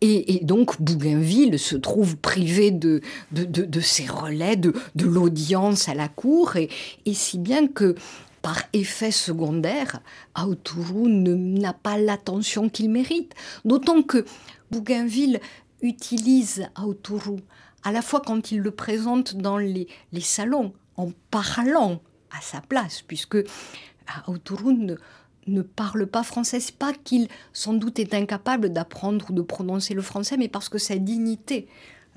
[0.00, 3.00] Et, et donc Bougainville se trouve privé de,
[3.32, 6.68] de, de, de ses relais, de, de l'audience à la cour, et,
[7.04, 7.94] et si bien que
[8.42, 10.00] par effet secondaire,
[10.36, 13.32] Aotourou ne- n'a pas l'attention qu'il mérite.
[13.64, 14.24] D'autant que
[14.70, 15.40] Bougainville
[15.82, 17.40] utilise Aotourou
[17.86, 19.86] à la fois quand il le présente dans les,
[20.20, 22.02] salons, en parlant
[22.36, 23.36] à sa place, puisque
[24.26, 24.96] Aotourou ne,
[25.46, 26.58] ne parle pas français.
[26.58, 30.68] C'est pas qu'il, sans doute, est incapable d'apprendre ou de prononcer le français, mais parce
[30.68, 31.68] que sa dignité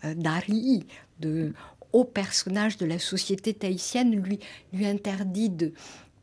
[0.06, 0.88] euh, d'Ari,
[1.20, 1.54] de
[1.94, 4.40] haut personnage de la société tahitienne, lui,
[4.74, 5.74] lui interdit de,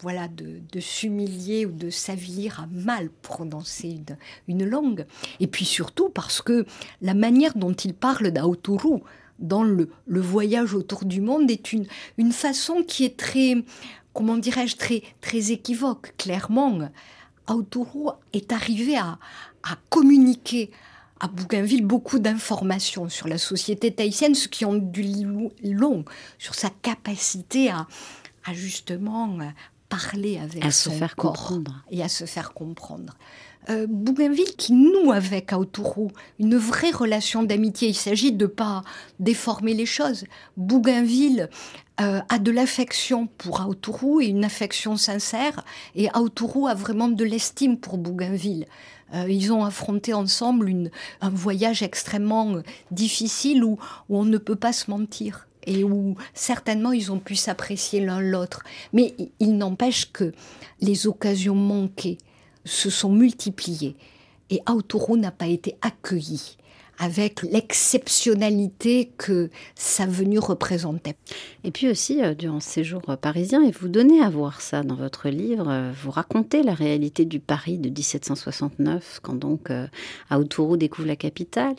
[0.00, 4.00] voilà, de, s'humilier ou de s'avilir à mal prononcer
[4.48, 5.06] une, langue.
[5.38, 6.66] Et puis surtout parce que
[7.00, 9.04] la manière dont il parle d'Aotourou
[9.38, 11.86] dans le, le voyage autour du monde est une,
[12.18, 13.54] une façon qui est très,
[14.14, 16.14] comment dirais-je, très, très équivoque.
[16.16, 16.88] Clairement,
[17.46, 19.18] Aotourou est arrivé à,
[19.62, 20.70] à communiquer
[21.20, 26.04] à Bougainville beaucoup d'informations sur la société tahitienne, ce qui dit lo- long
[26.38, 27.86] sur sa capacité à,
[28.44, 29.38] à justement
[29.88, 31.84] parler avec À se son faire corps comprendre.
[31.90, 33.16] et à se faire comprendre.
[33.68, 37.88] Euh, Bougainville qui noue avec Aotourou une vraie relation d'amitié.
[37.88, 38.84] Il s'agit de pas
[39.18, 40.24] déformer les choses.
[40.56, 41.48] Bougainville
[42.00, 47.24] euh, a de l'affection pour Aotourou et une affection sincère, et Aotourou a vraiment de
[47.24, 48.66] l'estime pour Bougainville.
[49.14, 54.72] Euh, ils ont affronté ensemble un voyage extrêmement difficile où, où on ne peut pas
[54.72, 58.62] se mentir et où certainement ils ont pu s'apprécier l'un l'autre.
[58.92, 60.32] Mais il n'empêche que
[60.80, 62.18] les occasions manquées
[62.66, 63.96] se sont multipliées
[64.50, 66.58] et Aotourou n'a pas été accueilli
[66.98, 71.16] avec l'exceptionnalité que sa venue représentait.
[71.62, 74.82] Et puis aussi, euh, durant ce séjour euh, parisien, et vous donnez à voir ça
[74.82, 79.86] dans votre livre, euh, vous racontez la réalité du Paris de 1769, quand donc euh,
[80.78, 81.76] découvre la capitale,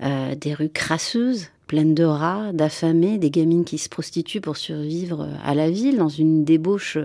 [0.00, 5.54] des rues crasseuses, pleines de rats, d'affamés, des gamines qui se prostituent pour survivre à
[5.54, 6.98] la ville, dans une débauche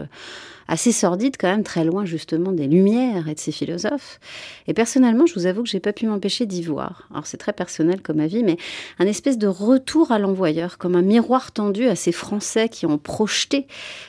[0.72, 4.22] assez sordide quand même, très loin justement des lumières et de ces philosophes.
[4.68, 7.10] Et personnellement, je vous avoue que j'ai pas pu m'empêcher d'y voir.
[7.12, 8.56] Alors c'est très personnel comme avis, mais
[8.98, 12.98] un espèce de retour à l'envoyeur, comme un miroir tendu à ces Français qui ont
[12.98, 13.68] projeté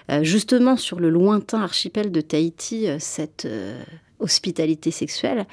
[0.08, 3.82] euh, justement sur le lointain archipel de Tahiti euh, cette euh,
[4.20, 5.46] hospitalité sexuelle.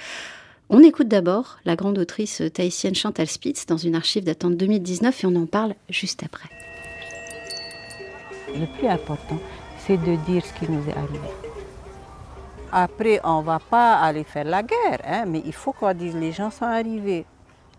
[0.69, 5.23] On écoute d'abord la grande autrice tahitienne Chantal Spitz dans une archive datant de 2019
[5.23, 6.49] et on en parle juste après.
[8.53, 9.39] Le plus important,
[9.97, 11.29] de dire ce qui nous est arrivé.
[12.71, 16.15] Après, on ne va pas aller faire la guerre, hein, mais il faut qu'on dise
[16.15, 17.25] les gens sont arrivés.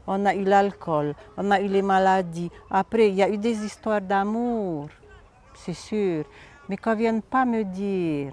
[0.06, 2.50] On a eu l'alcool, on a eu les maladies.
[2.70, 4.88] Après, il y a eu des histoires d'amour,
[5.54, 6.24] c'est sûr.
[6.68, 8.32] Mais qu'on ne vienne pas me dire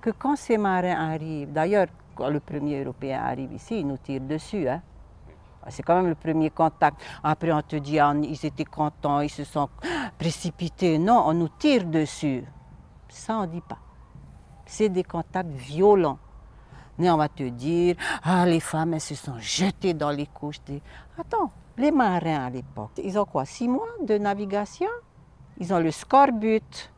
[0.00, 4.20] que quand ces marins arrivent, d'ailleurs, quand le premier Européen arrive ici, il nous tire
[4.20, 4.68] dessus.
[4.68, 4.80] Hein.
[5.68, 7.00] C'est quand même le premier contact.
[7.24, 9.68] Après, on te dit, ah, ils étaient contents, ils se sont
[10.16, 10.98] précipités.
[10.98, 12.44] Non, on nous tire dessus.
[13.08, 13.78] Ça, on ne dit pas.
[14.66, 16.18] C'est des contacts violents.
[16.98, 20.60] Mais on va te dire, ah, les femmes, elles se sont jetées dans les couches.
[21.18, 24.88] Attends, les marins à l'époque, ils ont quoi Six mois de navigation?
[25.58, 26.90] Ils ont le scorbut.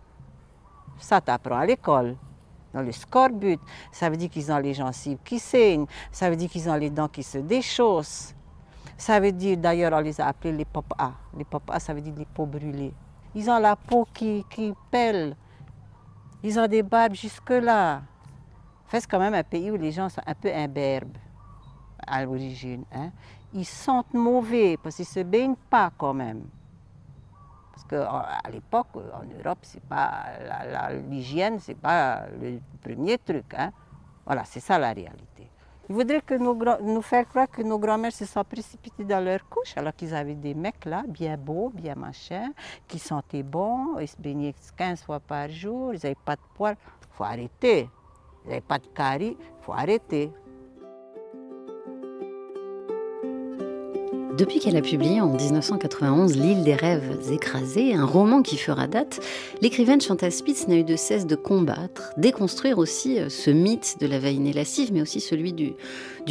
[0.98, 2.16] Ça t'apprend à l'école.
[2.74, 3.58] Le scorbut,
[3.90, 5.86] ça veut dire qu'ils ont les gencives qui saignent.
[6.12, 8.34] Ça veut dire qu'ils ont les dents qui se déchaussent.
[8.96, 11.12] Ça veut dire, d'ailleurs, on les a appelés les pop-A.
[11.36, 12.92] Les pop-A, ça veut dire les peaux brûlées.
[13.34, 15.36] Ils ont la peau qui, qui pèle.
[16.42, 18.02] Ils ont des barbes jusque-là.
[18.88, 21.16] C'est quand même un pays où les gens sont un peu imberbes
[22.06, 22.84] à l'origine.
[22.92, 23.10] Hein.
[23.52, 26.44] Ils sentent mauvais parce qu'ils ne se baignent pas quand même.
[27.72, 30.24] Parce qu'à l'époque, en Europe, c'est pas
[31.08, 33.54] l'hygiène, c'est pas le premier truc.
[33.56, 33.70] Hein.
[34.24, 35.37] Voilà, c'est ça la réalité.
[35.88, 39.48] Ils voudraient que grands- nous faire croire que nos grands-mères se sont précipitées dans leur
[39.48, 42.52] couche alors qu'ils avaient des mecs là, bien beaux, bien machin,
[42.86, 46.76] qui sentaient bon, ils se baignaient 15 fois par jour, ils n'avaient pas de poils.
[47.02, 47.88] Il faut arrêter.
[48.44, 50.30] Ils n'avaient pas de caries, il faut arrêter.
[54.38, 59.18] Depuis qu'elle a publié en 1991 L'île des rêves écrasés, un roman qui fera date,
[59.62, 64.06] l'écrivaine Chantal Spitz n'a eu de cesse de combattre, déconstruire aussi euh, ce mythe de
[64.06, 65.74] la vainée lascive, mais aussi celui du,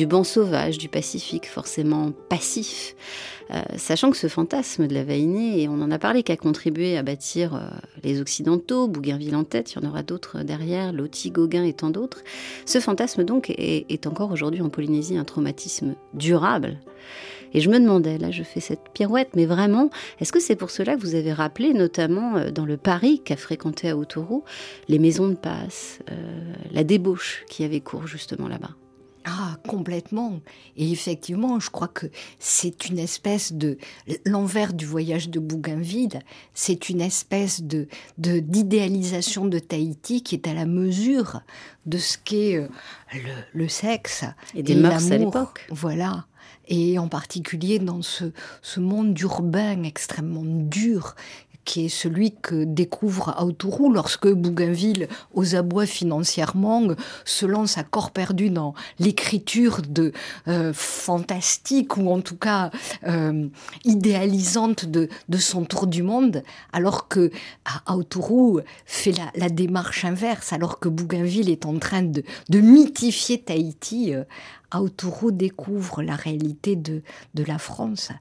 [0.05, 2.95] banc sauvage, du Pacifique, forcément passif.
[3.51, 6.38] Euh, sachant que ce fantasme de la vainée, et on en a parlé, qui a
[6.38, 7.60] contribué à bâtir euh,
[8.03, 11.89] les Occidentaux, Bougainville en tête, il y en aura d'autres derrière, Loti, Gauguin et tant
[11.89, 12.24] d'autres,
[12.66, 16.78] ce fantasme donc est encore aujourd'hui en Polynésie un traumatisme durable.
[17.54, 19.89] Et je me demandais, là je fais cette pirouette, mais vraiment,
[20.20, 23.38] est-ce que c'est pour cela que vous avez rappelé, notamment euh, dans le Paris qu'a
[23.38, 24.43] fréquenté à Autourou,
[24.88, 28.72] les maisons de passe, euh, la débauche qui avait cours justement là-bas?
[29.30, 30.39] Ah, complètement.
[30.78, 32.08] Et effectivement, je crois que
[32.39, 33.78] c'est une espèce de
[34.26, 36.20] l'envers du voyage de Bougainville.
[36.54, 41.41] C'est une espèce de d'idéalisation de, Tahiti qui est à la mesure
[41.86, 42.70] de ce qu'est euh,
[43.14, 44.24] le, le sexe
[44.56, 45.68] Et des mœurs à l'époque.
[45.72, 46.26] Voilà.
[46.68, 48.26] Et en particulier dans ce,
[48.78, 51.15] monde urbain extrêmement dur
[51.68, 56.88] qui est celui que découvre Autourou lorsque Bougainville, aux abois financièrement,
[57.26, 60.13] se lance à corps perdu dans l'écriture de
[60.47, 62.72] euh, fantastique ou en tout cas
[63.05, 63.49] euh,
[63.84, 66.41] idéalisante de, son tour du monde,
[66.72, 67.32] alors que
[67.86, 74.15] Autourou fait la, démarche inverse, alors que Bougainville est en train de, de mythifier Tahiti.
[74.15, 74.24] euh,
[74.74, 77.01] Autourou découvre la réalité de,
[77.34, 78.11] de la France.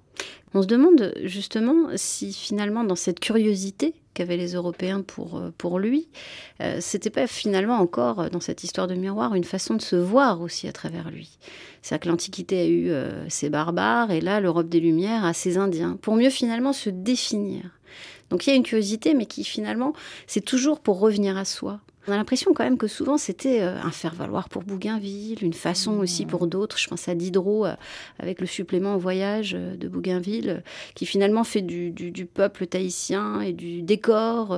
[0.54, 5.78] On se demande justement si finalement dans cette curiosité qu'avaient les Européens pour, euh, pour
[5.78, 6.08] lui,
[6.62, 9.96] euh, c'était pas finalement encore euh, dans cette histoire de miroir une façon de se
[9.96, 11.38] voir aussi à travers lui.
[11.82, 12.90] C'est-à-dire que l'Antiquité a eu
[13.28, 17.78] ses barbares et là l'Europe des Lumières a ses Indiens, pour mieux finalement se définir.
[18.30, 19.92] Donc il y a une curiosité, mais qui finalement,
[20.26, 21.80] c'est toujours pour revenir à soi.
[22.08, 25.98] On a l'impression quand même que souvent c'était euh, un faire-valoir pour Bougainville, une façon
[25.98, 26.78] aussi pour d'autres.
[26.78, 27.74] Je pense à Diderot euh,
[28.20, 30.62] avec le supplément au voyage euh, de Bougainville,
[30.94, 34.56] qui finalement fait du, du- du peuple tahitien et du décor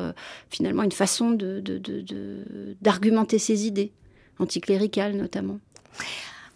[0.50, 3.92] finalement une façon de- de- de- de- d'argumenter ses idées,
[4.38, 5.58] anticléricales notamment.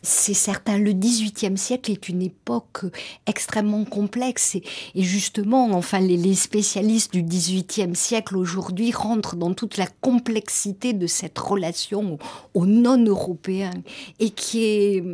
[0.02, 2.80] C'est certain, le XVIIIe siècle est une époque
[3.26, 9.76] extrêmement complexe et, justement, enfin, les, les spécialistes du XVIIIe siècle aujourd'hui rentrent dans toute
[9.76, 12.18] la complexité de cette relation
[12.54, 13.70] aux, aux non-européens
[14.18, 15.04] et qui est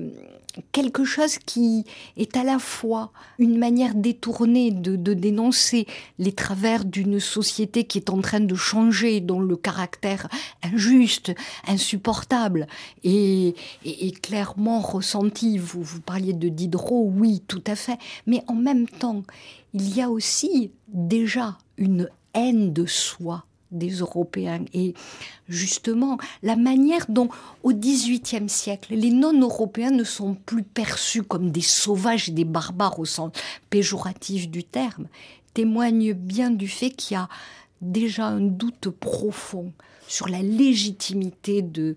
[0.72, 1.84] quelque chose qui
[2.16, 5.86] est à la fois une manière détournée de, dénoncer
[6.18, 10.28] les travers d'une société qui est en train de changer, dont le caractère
[10.62, 11.34] injuste,
[11.66, 12.66] insupportable
[13.04, 13.54] et
[14.22, 15.58] clairement ressenti.
[15.58, 17.98] Vous, vous parliez de Diderot, oui, tout à fait.
[18.26, 19.22] Mais en même temps,
[19.74, 24.64] il y a aussi déjà une haine de soi des Européens.
[24.72, 24.94] Et
[25.48, 27.28] justement, la manière dont,
[27.62, 32.98] au XVIIIe siècle, les non-européens ne sont plus perçus comme des sauvages et des barbares
[32.98, 33.32] au sens
[33.70, 35.08] péjoratif du terme,
[35.54, 37.28] témoigne bien du fait qu'il y a
[37.80, 39.72] déjà un doute profond
[40.06, 41.96] sur la légitimité du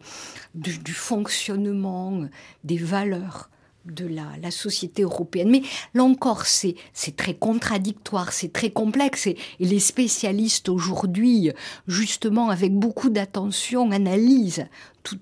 [0.94, 2.26] fonctionnement
[2.64, 3.51] des valeurs
[3.86, 5.50] de la, la société européenne.
[5.50, 5.62] Mais
[5.94, 6.76] là encore, c'est
[7.16, 9.28] très contradictoire, c'est très complexe.
[9.28, 11.52] Et, les spécialistes aujourd'hui,
[11.88, 14.66] justement, avec beaucoup d'attention, analysent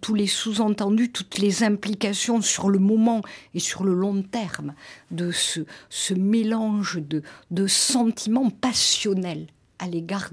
[0.01, 3.21] tous les sous-entendus, toutes les implications sur le moment
[3.53, 4.73] et sur le long terme
[5.11, 9.47] de ce, mélange de, sentiments passionnels
[9.77, 10.31] à l'égard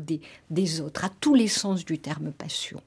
[0.51, 2.81] des autres, à tous les sens du terme passion.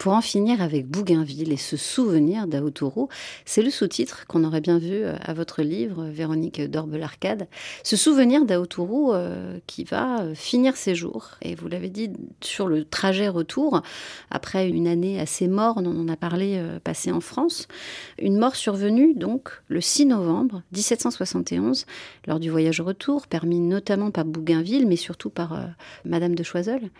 [0.00, 3.10] Pour en finir avec Bougainville et se souvenir d'Aotourou,
[3.44, 7.48] c'est le sous-titre qu'on aurait bien vu euh, à votre livre, Véronique d'Orbe-l'Arcade.
[7.82, 11.32] Se souvenir d'Aotourou euh, qui va euh, finir ses jours.
[11.42, 13.82] Et vous l'avez dit, sur le trajet retour,
[14.30, 17.68] après une année assez morne, on en a parlé, euh, passée en France,
[18.18, 21.86] une mort survenue donc le 6 novembre 1771,
[22.26, 25.64] lors du voyage retour, permis notamment par Bougainville, mais surtout par euh,
[26.04, 26.90] Madame de Choiseul.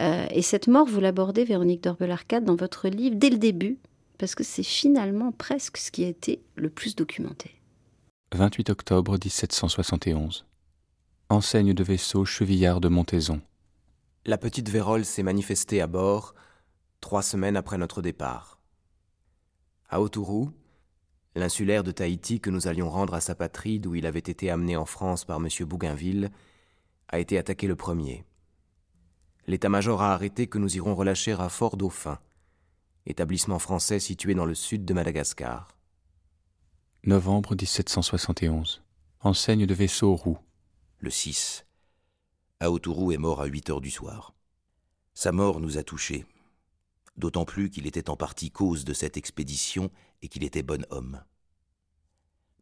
[0.00, 3.78] Euh, et cette mort, vous l'abordez, Véronique d'Orbe-l'Arcade, dans votre livre dès le début,
[4.18, 7.60] parce que c'est finalement presque ce qui a été le plus documenté.
[8.34, 10.46] 28 octobre 1771.
[11.28, 13.40] Enseigne de vaisseau chevillard de Montaison.
[14.24, 16.34] La petite Vérole s'est manifestée à bord
[17.00, 18.60] trois semaines après notre départ.
[19.88, 20.50] À Autourou,
[21.36, 24.76] l'insulaire de Tahiti que nous allions rendre à sa patrie d'où il avait été amené
[24.76, 25.48] en France par M.
[25.60, 26.30] Bougainville,
[27.08, 28.24] a été attaqué le premier.
[29.46, 32.18] L'état-major a arrêté que nous irons relâcher à Fort Dauphin,
[33.06, 35.68] établissement français situé dans le sud de Madagascar.
[37.04, 38.82] Novembre 1771.
[39.20, 40.38] Enseigne de vaisseau roux.
[40.98, 41.64] Le 6.
[42.60, 44.34] Aotourou est mort à 8 heures du soir.
[45.14, 46.26] Sa mort nous a touchés,
[47.16, 49.90] d'autant plus qu'il était en partie cause de cette expédition
[50.22, 51.22] et qu'il était bon homme.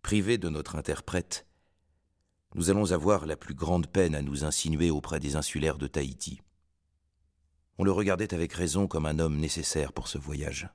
[0.02, 1.46] Privé de notre interprète,
[2.54, 6.40] nous allons avoir la plus grande peine à nous insinuer auprès des insulaires de Tahiti.
[7.78, 10.68] On le regardait avec raison comme un homme nécessaire pour ce voyage.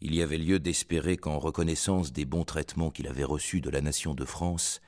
[0.00, 3.80] Il y avait lieu d'espérer qu'en reconnaissance des bons traitements qu'il avait reçus de la
[3.80, 4.80] nation de France,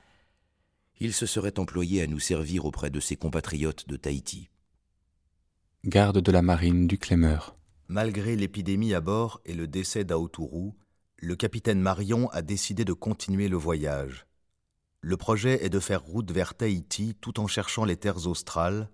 [1.00, 4.50] il se serait employé à nous servir auprès de ses compatriotes de Tahiti.
[5.84, 7.38] Garde de la marine du Clémer.
[7.88, 10.76] Malgré l'épidémie à bord et le décès d'Aotourou,
[11.16, 14.26] le capitaine Marion a décidé de continuer le voyage.
[15.00, 18.90] Le projet est de faire route vers Tahiti tout en cherchant les terres australes,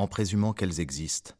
[0.00, 1.34] en présumant qu'elles existent.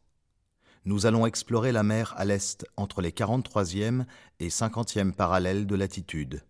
[0.85, 4.05] Nous allons explorer la mer à l'est entre les 43e
[4.39, 6.43] et 50e parallèles de latitude.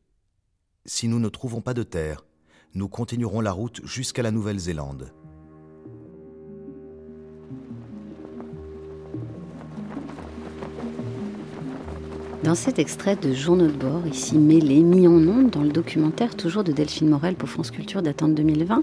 [0.87, 2.25] Si nous ne trouvons pas de terre,
[2.75, 5.13] nous continuerons la route jusqu'à la Nouvelle-Zélande.
[12.43, 16.35] Dans cet extrait de Journaux de bord, ici mêlé, mis en ondes dans le documentaire
[16.35, 18.83] toujours de Delphine Morel pour France Culture datant de 2020,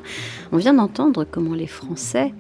[0.52, 2.36] on vient d'entendre comment les Français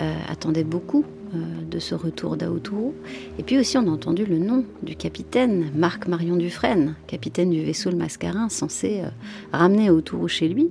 [0.00, 1.38] euh, attendaient beaucoup euh,
[1.70, 2.94] de ce retour d'Aotourou.
[3.38, 7.62] Et puis aussi, on a entendu le nom du capitaine, Marc Marion Dufresne, capitaine du
[7.62, 9.08] vaisseau Le Mascarin, censé euh,
[9.52, 10.70] ramener Aotourou chez lui.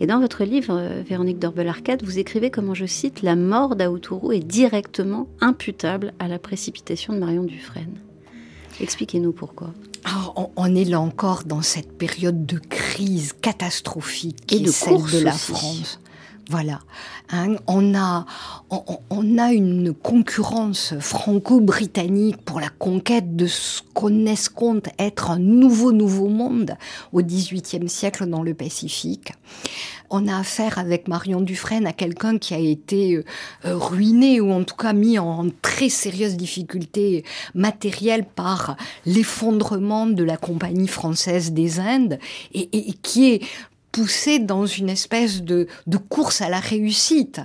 [0.00, 4.40] Et dans votre livre, Véronique Dorbel-Arcade, vous écrivez comment, je cite, La mort d'Aotourou est
[4.40, 7.98] directement imputable à la précipitation de Marion Dufresne.
[8.80, 9.74] Expliquez-nous pourquoi.
[10.04, 14.72] Alors, on, est là encore dans cette période de crise catastrophique qui Et de est
[14.72, 15.52] celle de la aussi.
[15.52, 16.00] France.
[16.50, 16.80] Voilà.
[17.30, 18.26] Hein, on, a,
[18.70, 25.92] on, a une concurrence franco-britannique pour la conquête de ce qu'on escompte être un nouveau,
[25.92, 26.76] nouveau monde
[27.12, 29.32] au XVIIIe siècle dans le Pacifique.
[30.12, 33.24] On a affaire avec Marion Dufresne à quelqu'un qui a été euh,
[33.64, 37.24] euh, ruiné ou en tout cas mis en très sérieuse difficulté
[37.54, 38.76] matérielle par
[39.06, 42.18] l'effondrement de la Compagnie française des Indes
[42.52, 42.66] et
[43.02, 43.42] qui est
[43.92, 47.40] poussé dans une espèce de, de course à la réussite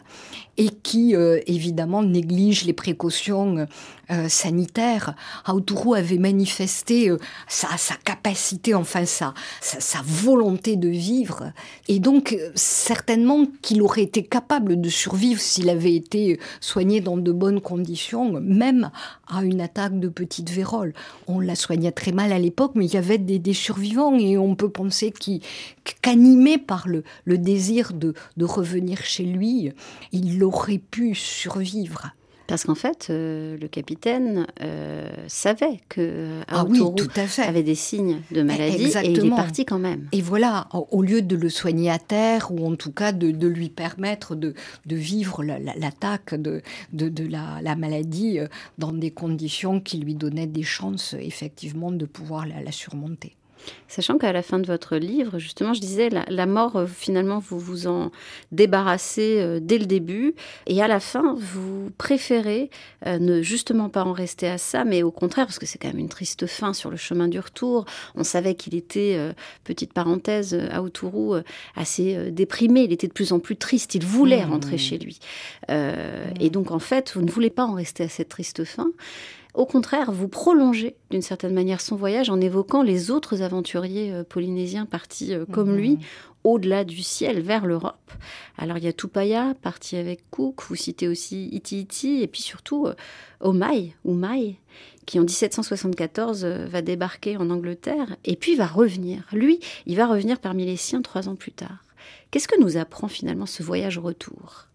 [0.57, 3.67] et qui euh, évidemment néglige les précautions
[4.11, 5.15] euh, sanitaires.
[5.45, 11.51] Aotourou avait manifesté euh, sa, sa capacité, enfin sa, sa, volonté de vivre,
[11.87, 17.17] et donc euh, certainement qu'il aurait été capable de survivre s'il avait été soigné dans
[17.17, 18.91] de bonnes conditions, même
[19.27, 20.93] à une attaque de petite vérole.
[21.25, 24.37] On la soignait très mal à l'époque, mais il y avait des, des survivants, et
[24.37, 25.11] on peut penser
[26.01, 29.71] qu'animé par le, le désir de, de revenir chez lui,
[30.11, 32.11] il aurait pu survivre.
[32.47, 37.41] Parce qu'en fait, euh, le capitaine euh, savait que Ah oui, tout à fait.
[37.41, 39.35] avait des signes de maladie et il est Exactement.
[39.35, 40.07] parti quand même.
[40.11, 43.47] Et voilà, au lieu de le soigner à terre, ou en tout cas de, de
[43.47, 44.53] lui permettre de,
[44.85, 46.61] de vivre la- la- l'attaque de,
[46.93, 51.91] de, de la, la maladie euh, dans des conditions qui lui donnaient des chances, effectivement,
[51.91, 53.35] de pouvoir la, la surmonter.
[53.87, 57.39] Sachant qu'à la fin de votre livre, justement, je disais, la, la mort, euh, finalement,
[57.39, 58.11] vous vous en
[58.51, 60.33] débarrassez euh, dès le début.
[60.67, 62.69] Et à la fin, vous préférez
[63.05, 65.87] euh, ne justement pas en rester à ça, mais au contraire, parce que c'est quand
[65.89, 67.85] même une triste fin sur le chemin du retour.
[68.15, 71.35] On savait qu'il était, euh, petite parenthèse, à Autourou,
[71.75, 72.83] assez déprimé.
[72.83, 73.95] Il était de plus en plus triste.
[73.95, 74.49] Il voulait Mmh.
[74.51, 75.19] rentrer chez lui.
[75.69, 78.87] Euh, Et donc, en fait, vous ne voulez pas en rester à cette triste fin.
[79.55, 84.23] Au contraire, vous prolongez d'une certaine manière son voyage en évoquant les autres aventuriers euh,
[84.23, 85.77] polynésiens partis euh, comme Mhm.
[85.77, 85.99] lui
[86.43, 88.11] au-delà du ciel, vers l'Europe.
[88.59, 92.43] Alors il y a Tupaya, parti avec Cook, vous citez aussi Iti Iti, et puis
[92.43, 92.93] surtout euh,
[93.39, 93.93] Omai,
[95.07, 99.23] qui en 1774 euh, va débarquer en Angleterre, et puis va revenir.
[99.31, 101.83] Lui, il va revenir parmi les siens trois ans plus tard.
[102.29, 104.67] Qu'est-ce que nous apprend finalement ce voyage retour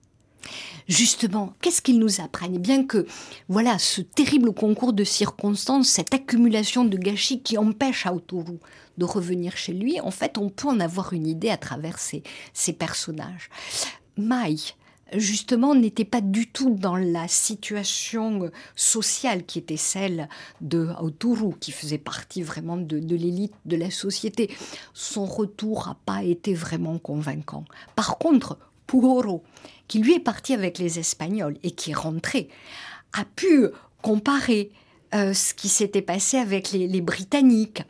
[0.89, 2.57] Justement, qu'est-ce qu'ils nous apprennent?
[2.57, 3.07] Eh bien que,
[3.49, 8.59] voilà, ce terrible concours de circonstances, cette accumulation de gâchis qui empêche Aotourou
[8.99, 12.23] de revenir chez lui, en fait, on peut en avoir une idée à travers ces,
[12.73, 13.51] personnages.
[14.17, 14.57] Mai,
[15.15, 20.29] justement, n'était pas du tout dans la situation sociale qui était celle
[20.61, 24.55] de Aotourou, qui faisait partie vraiment de, de l'élite de la société.
[24.93, 27.65] Son retour n'a pas été vraiment convaincant.
[27.97, 29.45] Par contre, Puoro,
[29.91, 32.49] qui lui est parti avec les Espagnols et qui est rentré,
[33.13, 33.67] a pu
[34.03, 34.71] comparer
[35.17, 37.83] euh, ce qui s'était passé avec les, Britanniques.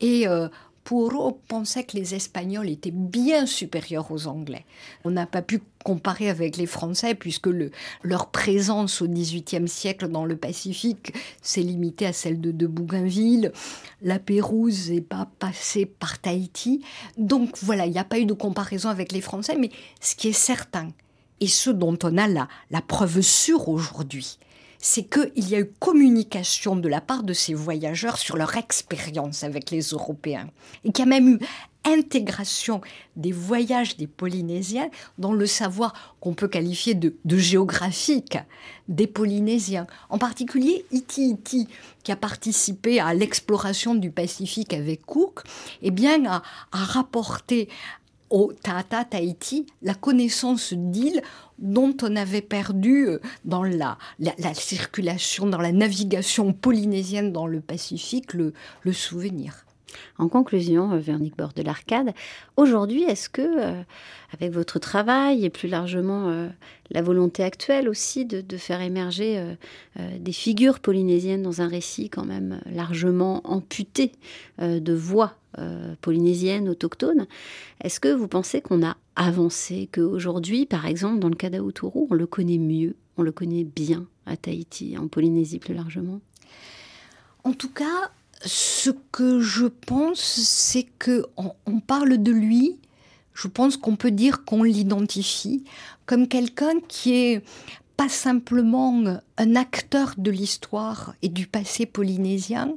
[0.00, 0.48] Et euh,
[0.84, 4.66] Puoro pensait que les Espagnols étaient bien supérieurs aux Anglais.
[5.06, 7.70] On n'a pas pu comparer avec les Français puisque le-
[8.02, 13.50] leur présence au XVIIIe siècle dans le Pacifique s'est limitée à celle de, de Bougainville.
[14.02, 16.84] La Pérouse n'est pas passée par Tahiti.
[17.16, 19.56] Donc voilà, il n'y a pas eu de comparaison avec les Français.
[19.58, 19.70] Mais
[20.02, 20.90] ce qui est certain,
[21.40, 24.38] et ce dont on a la, la preuve sûre aujourd'hui,
[24.78, 29.42] c'est qu'il y a eu communication de la part de ces voyageurs sur leur expérience
[29.42, 30.48] avec les Européens.
[30.84, 31.38] Et qu'il y a même eu
[31.86, 32.80] intégration
[33.14, 38.38] des voyages des Polynésiens dans le savoir qu'on peut qualifier de, géographique
[38.88, 39.86] des Polynésiens.
[40.10, 41.68] En particulier, Iti Iti,
[42.02, 45.42] qui a participé à l'exploration du Pacifique avec Cook,
[45.82, 47.68] eh bien, a, rapporté
[48.30, 51.22] au Tata Tahiti la connaissance d'îles
[51.58, 57.60] dont on avait perdu euh, dans la, la, circulation, dans la navigation polynésienne dans le
[57.60, 58.52] Pacifique le
[58.92, 59.66] souvenir.
[60.18, 62.12] En conclusion, euh, Véronique Bord de l'Arcade,
[62.56, 63.82] aujourd'hui, est-ce que, euh,
[64.32, 66.48] avec votre travail et plus largement
[66.90, 69.56] la volonté actuelle aussi de, faire émerger
[69.96, 74.12] des figures polynésiennes dans un récit quand même largement amputé
[74.58, 75.36] de voix
[76.00, 77.26] polynésiennes autochtones,
[77.82, 82.14] est-ce que vous pensez qu'on a avancé, qu'aujourd'hui, par exemple, dans le cas d'Aouturu, on
[82.14, 86.20] le connaît mieux, on le connaît bien à Tahiti, en Polynésie plus largement?
[87.44, 88.10] En tout cas,
[88.44, 92.78] ce que je pense, c'est que on, parle de lui.
[93.34, 95.64] Je pense qu'on peut dire qu'on l'identifie
[96.06, 97.44] comme quelqu'un qui est
[97.96, 99.02] pas simplement
[99.38, 102.74] un acteur de l'histoire et du passé polynésien,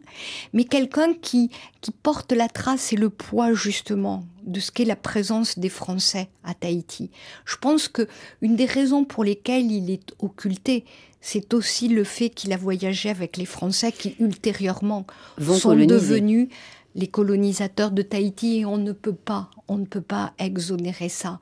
[0.53, 1.49] mais quelqu'un qui,
[1.81, 6.29] qui porte la trace et le poids justement de ce qu'est la présence des Français
[6.43, 7.11] à Tahiti.
[7.45, 8.07] Je pense que
[8.41, 10.85] une des raisons pour lesquelles il est occulté,
[11.21, 15.05] c'est aussi le fait qu'il a voyagé avec les Français qui ultérieurement
[15.39, 16.47] sont devenus
[16.95, 21.39] les colonisateurs de Tahiti et on ne peut pas, on ne peut pas exonérer ça.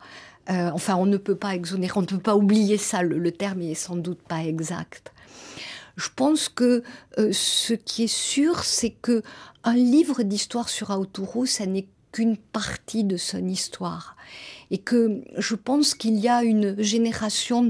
[0.50, 3.02] Euh, enfin, on ne peut pas exonérer, on ne peut pas oublier ça.
[3.02, 5.12] Le, terme est sans doute pas exact.
[5.96, 6.82] Je pense que
[7.18, 9.22] euh, ce qui est sûr, c'est que
[9.64, 14.16] un livre d'histoire sur Aoturu, ça n'est qu'une partie de son histoire
[14.70, 17.64] et que je pense qu'il y a une génération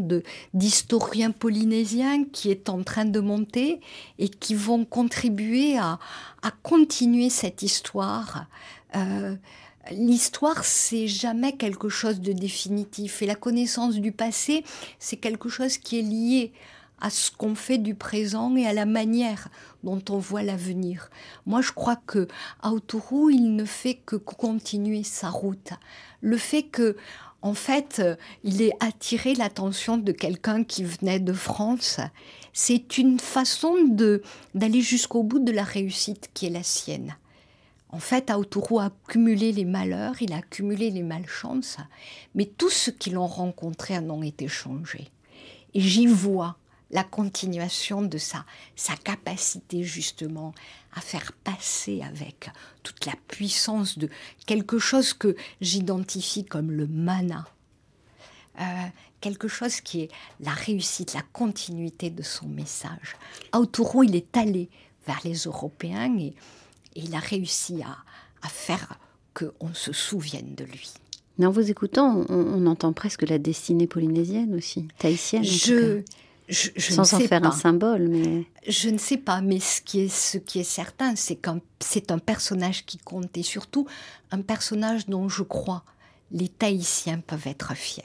[0.55, 3.81] d'historiens polynésiens qui est en train de monter
[4.19, 5.99] et qui vont contribuer à,
[6.43, 8.47] à continuer cette histoire.
[8.97, 9.37] Euh,
[9.91, 14.65] L'histoire, c'est jamais quelque chose de définitif et la connaissance du passé,
[14.99, 16.53] c'est quelque chose qui est lié
[17.01, 19.49] à ce qu'on fait du présent et à la manière
[19.85, 21.11] dont on voit l'avenir.
[21.47, 22.29] Moi, je crois que
[22.61, 25.71] Aoturu, il ne fait que continuer sa route.
[26.21, 26.97] Le fait que,
[27.41, 28.03] en fait,
[28.43, 32.01] il ait attiré l'attention de quelqu'un qui venait de France,
[32.53, 34.23] c'est une façon de
[34.55, 37.17] d'aller jusqu'au bout de la réussite qui est la sienne.
[37.91, 41.79] En fait, Aoturu a accumulé les malheurs, il a accumulé les malchances,
[42.35, 45.11] mais tous ceux qui l'ont rencontré en ont été changés.
[45.75, 46.59] Et j'y vois
[46.91, 48.45] la continuation de sa,
[49.05, 50.55] capacité justement
[50.95, 52.51] à faire passer avec
[52.83, 54.09] toute la puissance de
[54.47, 57.47] quelque chose que j'identifie comme le mana,
[58.61, 58.65] euh,
[59.21, 60.11] quelque chose qui est
[60.41, 63.17] la réussite, la continuité de son message.
[63.53, 64.69] Aoturu, il est allé
[65.07, 66.35] vers les Européens et,
[66.95, 67.97] il a réussi à,
[68.43, 68.99] à faire
[69.35, 70.93] qu'on se souvienne de lui.
[71.39, 75.45] Mais en vous écoutant, on, entend presque la destinée polynésienne aussi, tahitienne.
[75.45, 76.03] Je,
[76.49, 79.41] je, Sans en faire un symbole, mais je ne sais pas.
[79.41, 83.37] Mais ce qui est ce qui est certain, c'est qu'un c'est un personnage qui compte
[83.37, 83.87] et surtout
[84.33, 85.85] un personnage dont je crois
[86.33, 88.03] les Tahitiens peuvent être fiers.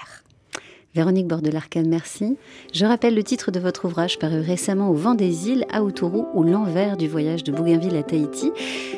[0.95, 2.37] Véronique Bordelarcan, merci.
[2.71, 6.27] Je rappelle le titre de votre ouvrage paru récemment au Vent des îles, à Outourou,
[6.35, 8.51] ou l'envers du voyage de Bougainville à Tahiti.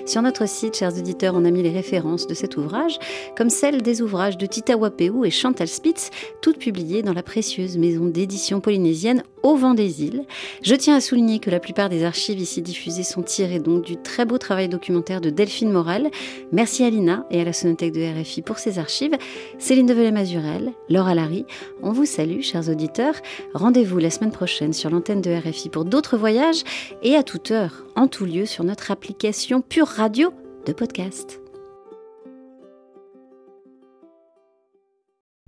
[0.05, 2.99] Sur notre site, chers auditeurs, on a mis les références de cet ouvrage,
[3.37, 6.09] comme celles des ouvrages de Tita Wapéou et Chantal Spitz,
[6.41, 10.25] toutes publiées dans la précieuse maison d'édition polynésienne au Vent des îles.
[10.63, 13.95] Je tiens à souligner que la plupart des archives ici diffusées sont tirées donc du
[13.95, 16.09] très beau travail documentaire de Delphine Moral.
[16.51, 19.15] Merci à Lina et à la Sonothèque de RFI pour ces archives.
[19.59, 21.45] Céline Develay-Mazurel, Laura Larry,
[21.85, 23.15] on vous salue, chers auditeurs.
[23.53, 26.63] Rendez-vous la semaine prochaine sur l'antenne de RFI pour d'autres voyages
[27.03, 30.33] et à toute heure, en tout lieu, sur notre application Pure Radio
[30.65, 31.44] de podcast.